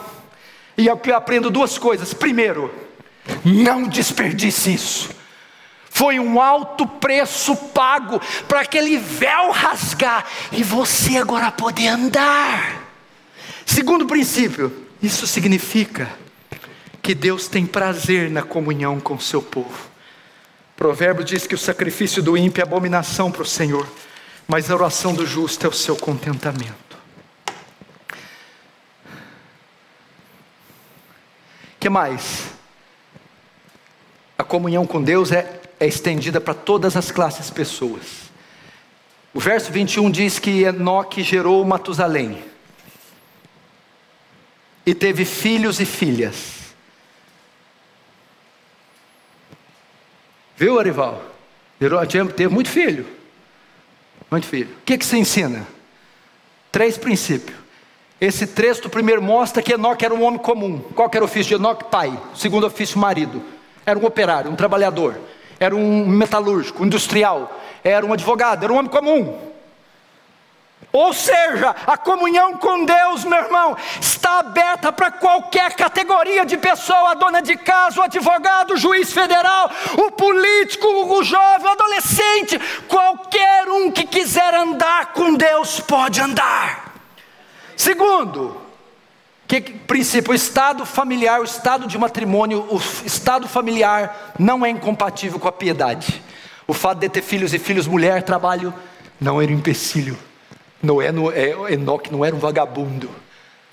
[0.76, 2.12] E eu aprendo duas coisas.
[2.12, 2.74] Primeiro,
[3.44, 5.21] não desperdice isso.
[5.92, 12.82] Foi um alto preço pago para aquele véu rasgar e você agora poder andar.
[13.66, 16.10] Segundo princípio, isso significa
[17.02, 19.90] que Deus tem prazer na comunhão com o seu povo.
[20.74, 23.86] O provérbio diz que o sacrifício do ímpio é abominação para o Senhor,
[24.48, 26.92] mas a oração do justo é o seu contentamento.
[31.82, 32.44] que mais?
[34.38, 38.30] A comunhão com Deus é é estendida para todas as classes pessoas.
[39.34, 42.44] O verso 21 diz que Enoque gerou Matusalém
[44.86, 46.74] e teve filhos e filhas.
[50.56, 51.20] Viu, Arival?
[52.36, 53.04] Teve muito filho.
[54.30, 54.68] Muito filho.
[54.68, 55.66] O que, que se ensina?
[56.70, 57.58] Três princípios.
[58.20, 60.78] Esse texto primeiro mostra que Enoque era um homem comum.
[60.94, 61.90] Qual era o ofício de Enoque?
[61.90, 62.16] Pai.
[62.36, 63.42] Segundo ofício, marido.
[63.84, 65.18] Era um operário, um trabalhador
[65.62, 69.52] era um metalúrgico, um industrial, era um advogado, era um homem comum.
[70.92, 77.12] Ou seja, a comunhão com Deus, meu irmão, está aberta para qualquer categoria de pessoa,
[77.12, 82.58] a dona de casa, o advogado, o juiz federal, o político, o jovem, o adolescente,
[82.88, 86.92] qualquer um que quiser andar com Deus pode andar.
[87.74, 88.61] Segundo,
[89.60, 90.32] que princípio?
[90.32, 95.52] O estado familiar, o estado de matrimônio, o estado familiar não é incompatível com a
[95.52, 96.22] piedade.
[96.66, 98.72] O fato de ter filhos e filhos, mulher, trabalho,
[99.20, 100.16] não era um empecilho.
[100.82, 103.10] Noé, é, Enoque não era um vagabundo.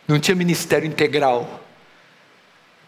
[0.07, 1.61] Não tinha ministério integral.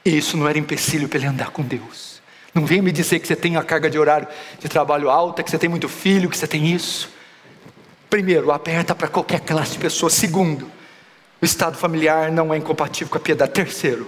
[0.03, 2.21] E isso não era empecilho para ele andar com Deus.
[2.53, 4.27] Não vem me dizer que você tem a carga de horário
[4.59, 7.09] de trabalho alta, que você tem muito filho, que você tem isso.
[8.09, 10.09] Primeiro, aperta para qualquer classe de pessoa.
[10.09, 10.69] Segundo,
[11.41, 13.51] o estado familiar não é incompatível com a piedade.
[13.51, 14.07] Terceiro,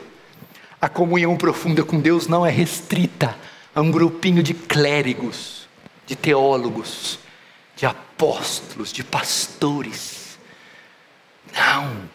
[0.80, 3.36] a comunhão profunda com Deus não é restrita
[3.74, 5.68] a um grupinho de clérigos,
[6.06, 7.18] de teólogos,
[7.76, 10.38] de apóstolos, de pastores.
[11.52, 12.14] Não.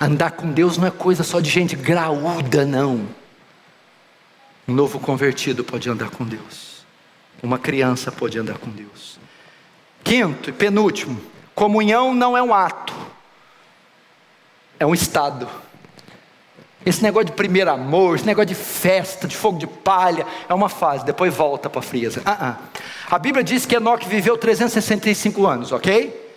[0.00, 3.08] Andar com Deus não é coisa só de gente graúda, não.
[4.66, 6.84] Um novo convertido pode andar com Deus.
[7.40, 9.20] Uma criança pode andar com Deus.
[10.02, 11.20] Quinto e penúltimo,
[11.54, 12.87] comunhão não é um ato
[14.78, 15.48] é um estado.
[16.86, 20.68] Esse negócio de primeiro amor, esse negócio de festa, de fogo de palha, é uma
[20.68, 22.20] fase, depois volta para a frieza.
[22.20, 22.56] Uh -uh.
[23.10, 26.28] A Bíblia diz que Enoque viveu 365 anos, ok?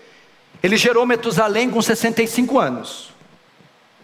[0.62, 3.12] Ele gerou Metusalém com 65 anos.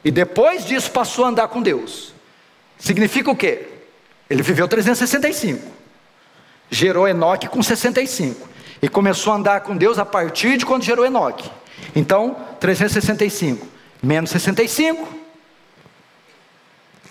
[0.06, 2.14] E depois disso passou a andar com Deus.
[2.78, 3.68] Significa o quê?
[4.30, 5.66] Ele viveu 365.
[6.70, 8.48] Gerou Enoque com 65.
[8.82, 11.50] E começou a andar com Deus a partir de quando gerou Enoque.
[11.96, 15.18] Então, 365 menos 65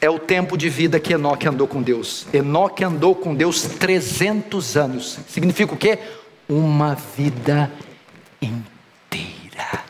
[0.01, 2.27] é o tempo de vida que Enoque andou com Deus.
[2.33, 5.19] Enoque andou com Deus 300 anos.
[5.29, 5.99] Significa o quê?
[6.49, 7.73] Uma vida
[8.41, 9.85] inteira.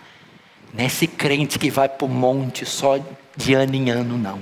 [0.73, 2.99] Nesse crente que vai para o monte só
[3.37, 4.41] de ano em ano, não.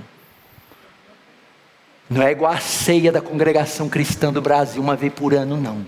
[2.08, 5.84] Não é igual a ceia da congregação cristã do Brasil, uma vez por ano, não.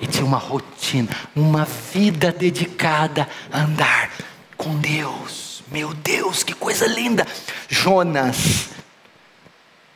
[0.00, 4.10] E tinha uma rotina, uma vida dedicada a andar
[4.56, 5.49] com Deus.
[5.70, 7.26] Meu Deus, que coisa linda!
[7.68, 8.70] Jonas,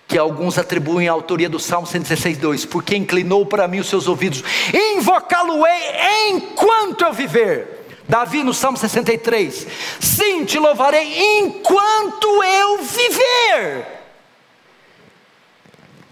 [0.07, 4.07] que alguns atribuem a autoria do Salmo 116, 2: Porque inclinou para mim os seus
[4.07, 7.87] ouvidos, invocá-lo-ei enquanto eu viver.
[8.09, 9.67] Davi no Salmo 63:
[9.99, 13.87] Sim, te louvarei enquanto eu viver.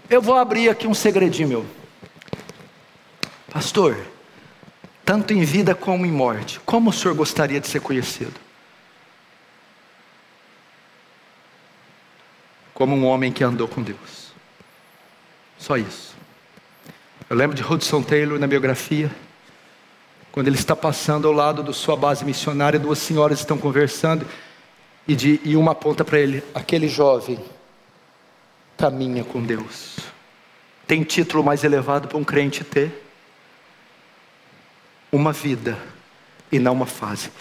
[0.09, 1.65] Eu vou abrir aqui um segredinho meu.
[3.51, 3.97] Pastor,
[5.05, 8.33] tanto em vida como em morte, como o senhor gostaria de ser conhecido?
[12.83, 14.33] Como um homem que andou com Deus.
[15.57, 16.17] Só isso.
[17.29, 19.09] Eu lembro de Hudson Taylor na biografia,
[20.33, 24.27] quando ele está passando ao lado da sua base missionária, duas senhoras estão conversando
[25.07, 27.39] e, de, e uma aponta para ele: aquele jovem
[28.77, 29.95] caminha com Deus.
[30.85, 33.01] Tem título mais elevado para um crente ter?
[35.09, 35.77] Uma vida
[36.51, 37.31] e não uma fase.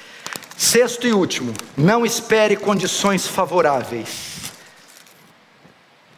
[0.57, 4.41] Sexto e último, não espere condições favoráveis.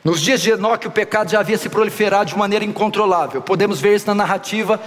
[0.04, 3.40] Nos dias de Enoque, o pecado já havia se proliferado de maneira incontrolável.
[3.40, 4.78] Podemos ver isso na narrativa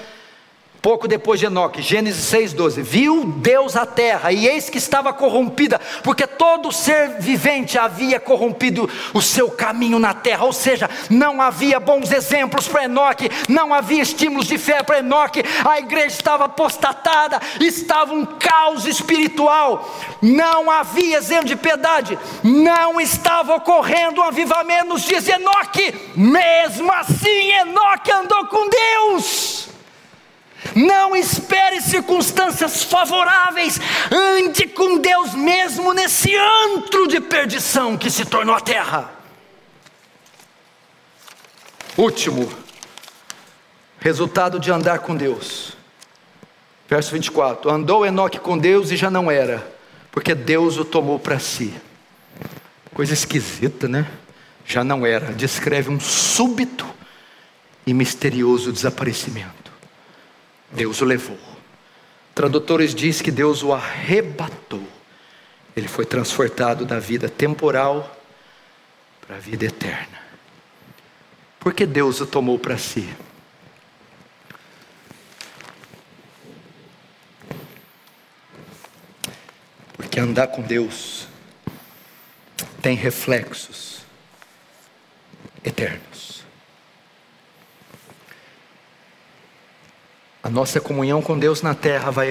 [0.81, 5.81] Pouco depois de Enoque, Gênesis 6,12: Viu Deus a terra, e eis que estava corrompida,
[6.03, 11.79] porque todo ser vivente havia corrompido o seu caminho na terra, ou seja, não havia
[11.79, 17.41] bons exemplos para Enoque, não havia estímulos de fé para Enoque, a igreja estava apostatada,
[17.59, 25.01] estava um caos espiritual, não havia exemplo de piedade, não estava ocorrendo um avivamento nos
[25.01, 29.66] dias de Enoque, mesmo assim Enoque andou com Deus.
[30.75, 33.79] Não espere circunstâncias favoráveis,
[34.11, 39.11] ande com Deus mesmo nesse antro de perdição que se tornou a terra.
[41.97, 42.51] Último,
[43.99, 45.75] resultado de andar com Deus.
[46.87, 49.67] Verso 24: Andou Enoque com Deus e já não era,
[50.11, 51.73] porque Deus o tomou para si.
[52.93, 54.07] Coisa esquisita, né?
[54.65, 55.33] Já não era.
[55.33, 56.85] Descreve um súbito
[57.85, 59.66] e misterioso desaparecimento.
[60.71, 61.39] Deus o levou.
[62.35, 64.85] Tradutores diz que Deus o arrebatou.
[65.75, 68.15] Ele foi transportado da vida temporal
[69.25, 70.19] para a vida eterna.
[71.59, 73.09] Por que Deus o tomou para si?
[79.95, 81.27] Porque andar com Deus
[82.81, 84.05] tem reflexos
[85.63, 86.06] eternos.
[90.47, 92.27] A nossa comunhão com Deus na terra vai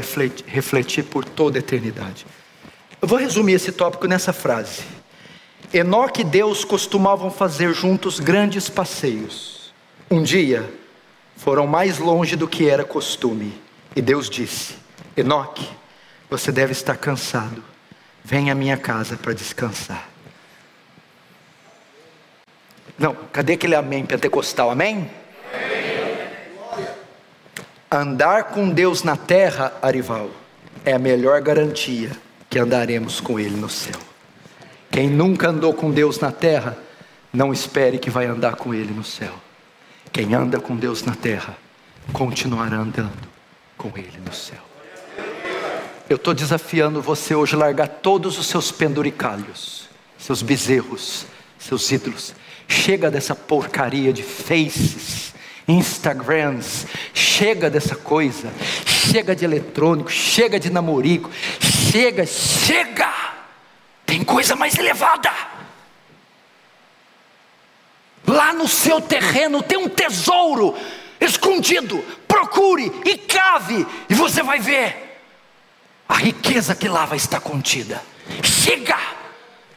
[0.47, 2.25] refletir, por toda a eternidade.
[3.03, 4.85] Eu vou resumir esse tópico nessa frase.
[5.71, 9.71] Enoque e Deus costumavam fazer juntos grandes passeios.
[10.11, 10.67] Um dia,
[11.37, 13.53] foram mais longe do que era costume.
[13.95, 14.77] E Deus disse:
[15.14, 15.69] Enoque,
[16.31, 17.62] você deve estar cansado.
[18.25, 20.09] Venha à minha casa para descansar.
[22.99, 24.71] Não, cadê aquele amém pentecostal?
[24.71, 25.11] Amém?
[27.91, 30.30] Andar com Deus na terra, Arival,
[30.84, 32.11] é a melhor garantia
[32.51, 33.99] que andaremos com Ele no céu.
[34.91, 36.76] Quem nunca andou com Deus na terra,
[37.32, 39.32] não espere que vai andar com Ele no céu.
[40.12, 41.57] Quem anda com Deus na terra,
[42.12, 43.28] continuará andando
[43.76, 44.59] com Ele no céu.
[46.09, 51.26] Eu estou desafiando você hoje a largar todos os seus penduricalhos, seus bezerros,
[51.57, 52.34] seus ídolos.
[52.66, 55.34] Chega dessa porcaria de faces,
[55.69, 58.53] Instagrams, chega dessa coisa,
[58.85, 63.12] chega de eletrônico, chega de namorico, chega, chega,
[64.05, 65.31] tem coisa mais elevada.
[68.27, 70.77] Lá no seu terreno tem um tesouro
[71.21, 71.99] escondido,
[72.29, 75.21] procure e cave, e você vai ver
[76.09, 78.03] a riqueza que lá vai estar contida.
[78.43, 79.16] Chega!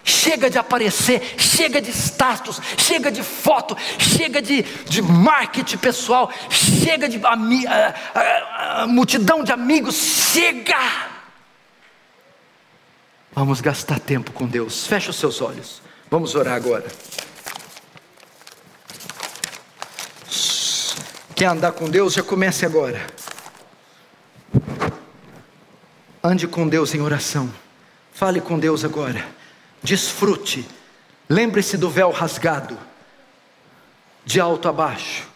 [0.09, 7.07] Chega de aparecer, chega de status, chega de foto, chega de, de marketing pessoal, chega
[7.07, 10.79] de a, a, a multidão de amigos, chega!
[13.31, 14.87] Vamos gastar tempo com Deus.
[14.87, 15.79] Feche os seus olhos.
[16.09, 16.87] Vamos orar agora.
[21.35, 22.15] Quer andar com Deus?
[22.15, 23.05] Já comece agora.
[26.23, 27.47] Ande com Deus em oração.
[28.11, 29.38] Fale com Deus agora
[29.83, 30.67] desfrute.
[31.27, 32.77] Lembre-se do véu rasgado,
[34.25, 35.27] de alto a baixo.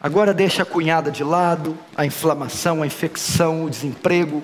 [0.00, 4.42] Agora deixa a cunhada de lado, a inflamação, a infecção, o desemprego.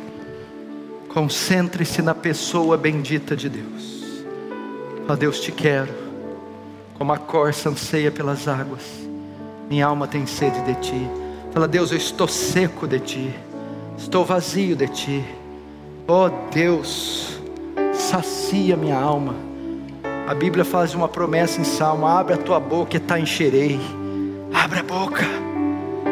[1.09, 4.25] Concentre-se na pessoa bendita de Deus.
[5.09, 5.95] Ó Deus, te quero,
[6.95, 8.83] como a corça anseia pelas águas.
[9.68, 11.11] Minha alma tem sede de ti.
[11.53, 13.35] Fala, Deus, eu estou seco de ti.
[13.97, 15.24] Estou vazio de ti.
[16.07, 17.38] Oh Deus,
[17.92, 19.34] sacia minha alma.
[20.26, 23.80] A Bíblia faz uma promessa em Salmo: abre a tua boca e tá encherei.
[24.53, 25.24] Abre a boca.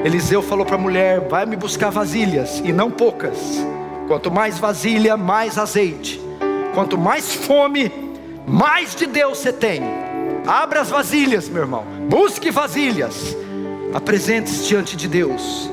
[0.04, 3.38] Eliseu falou para a mulher: vai me buscar vasilhas e não poucas.
[4.06, 6.20] Quanto mais vasilha, mais azeite.
[6.74, 7.90] Quanto mais fome,
[8.46, 9.82] mais de Deus você tem.
[10.46, 11.84] Abra as vasilhas, meu irmão.
[12.08, 13.36] Busque vasilhas.
[13.94, 15.71] Apresente-se diante de Deus.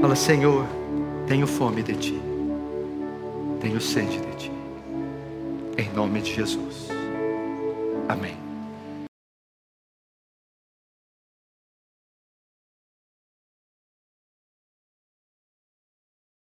[0.00, 0.64] Fala, Senhor,
[1.26, 2.22] tenho fome de Ti.
[3.60, 4.52] Tenho sede de Ti.
[5.76, 6.88] Em nome de Jesus.
[8.08, 8.47] Amém.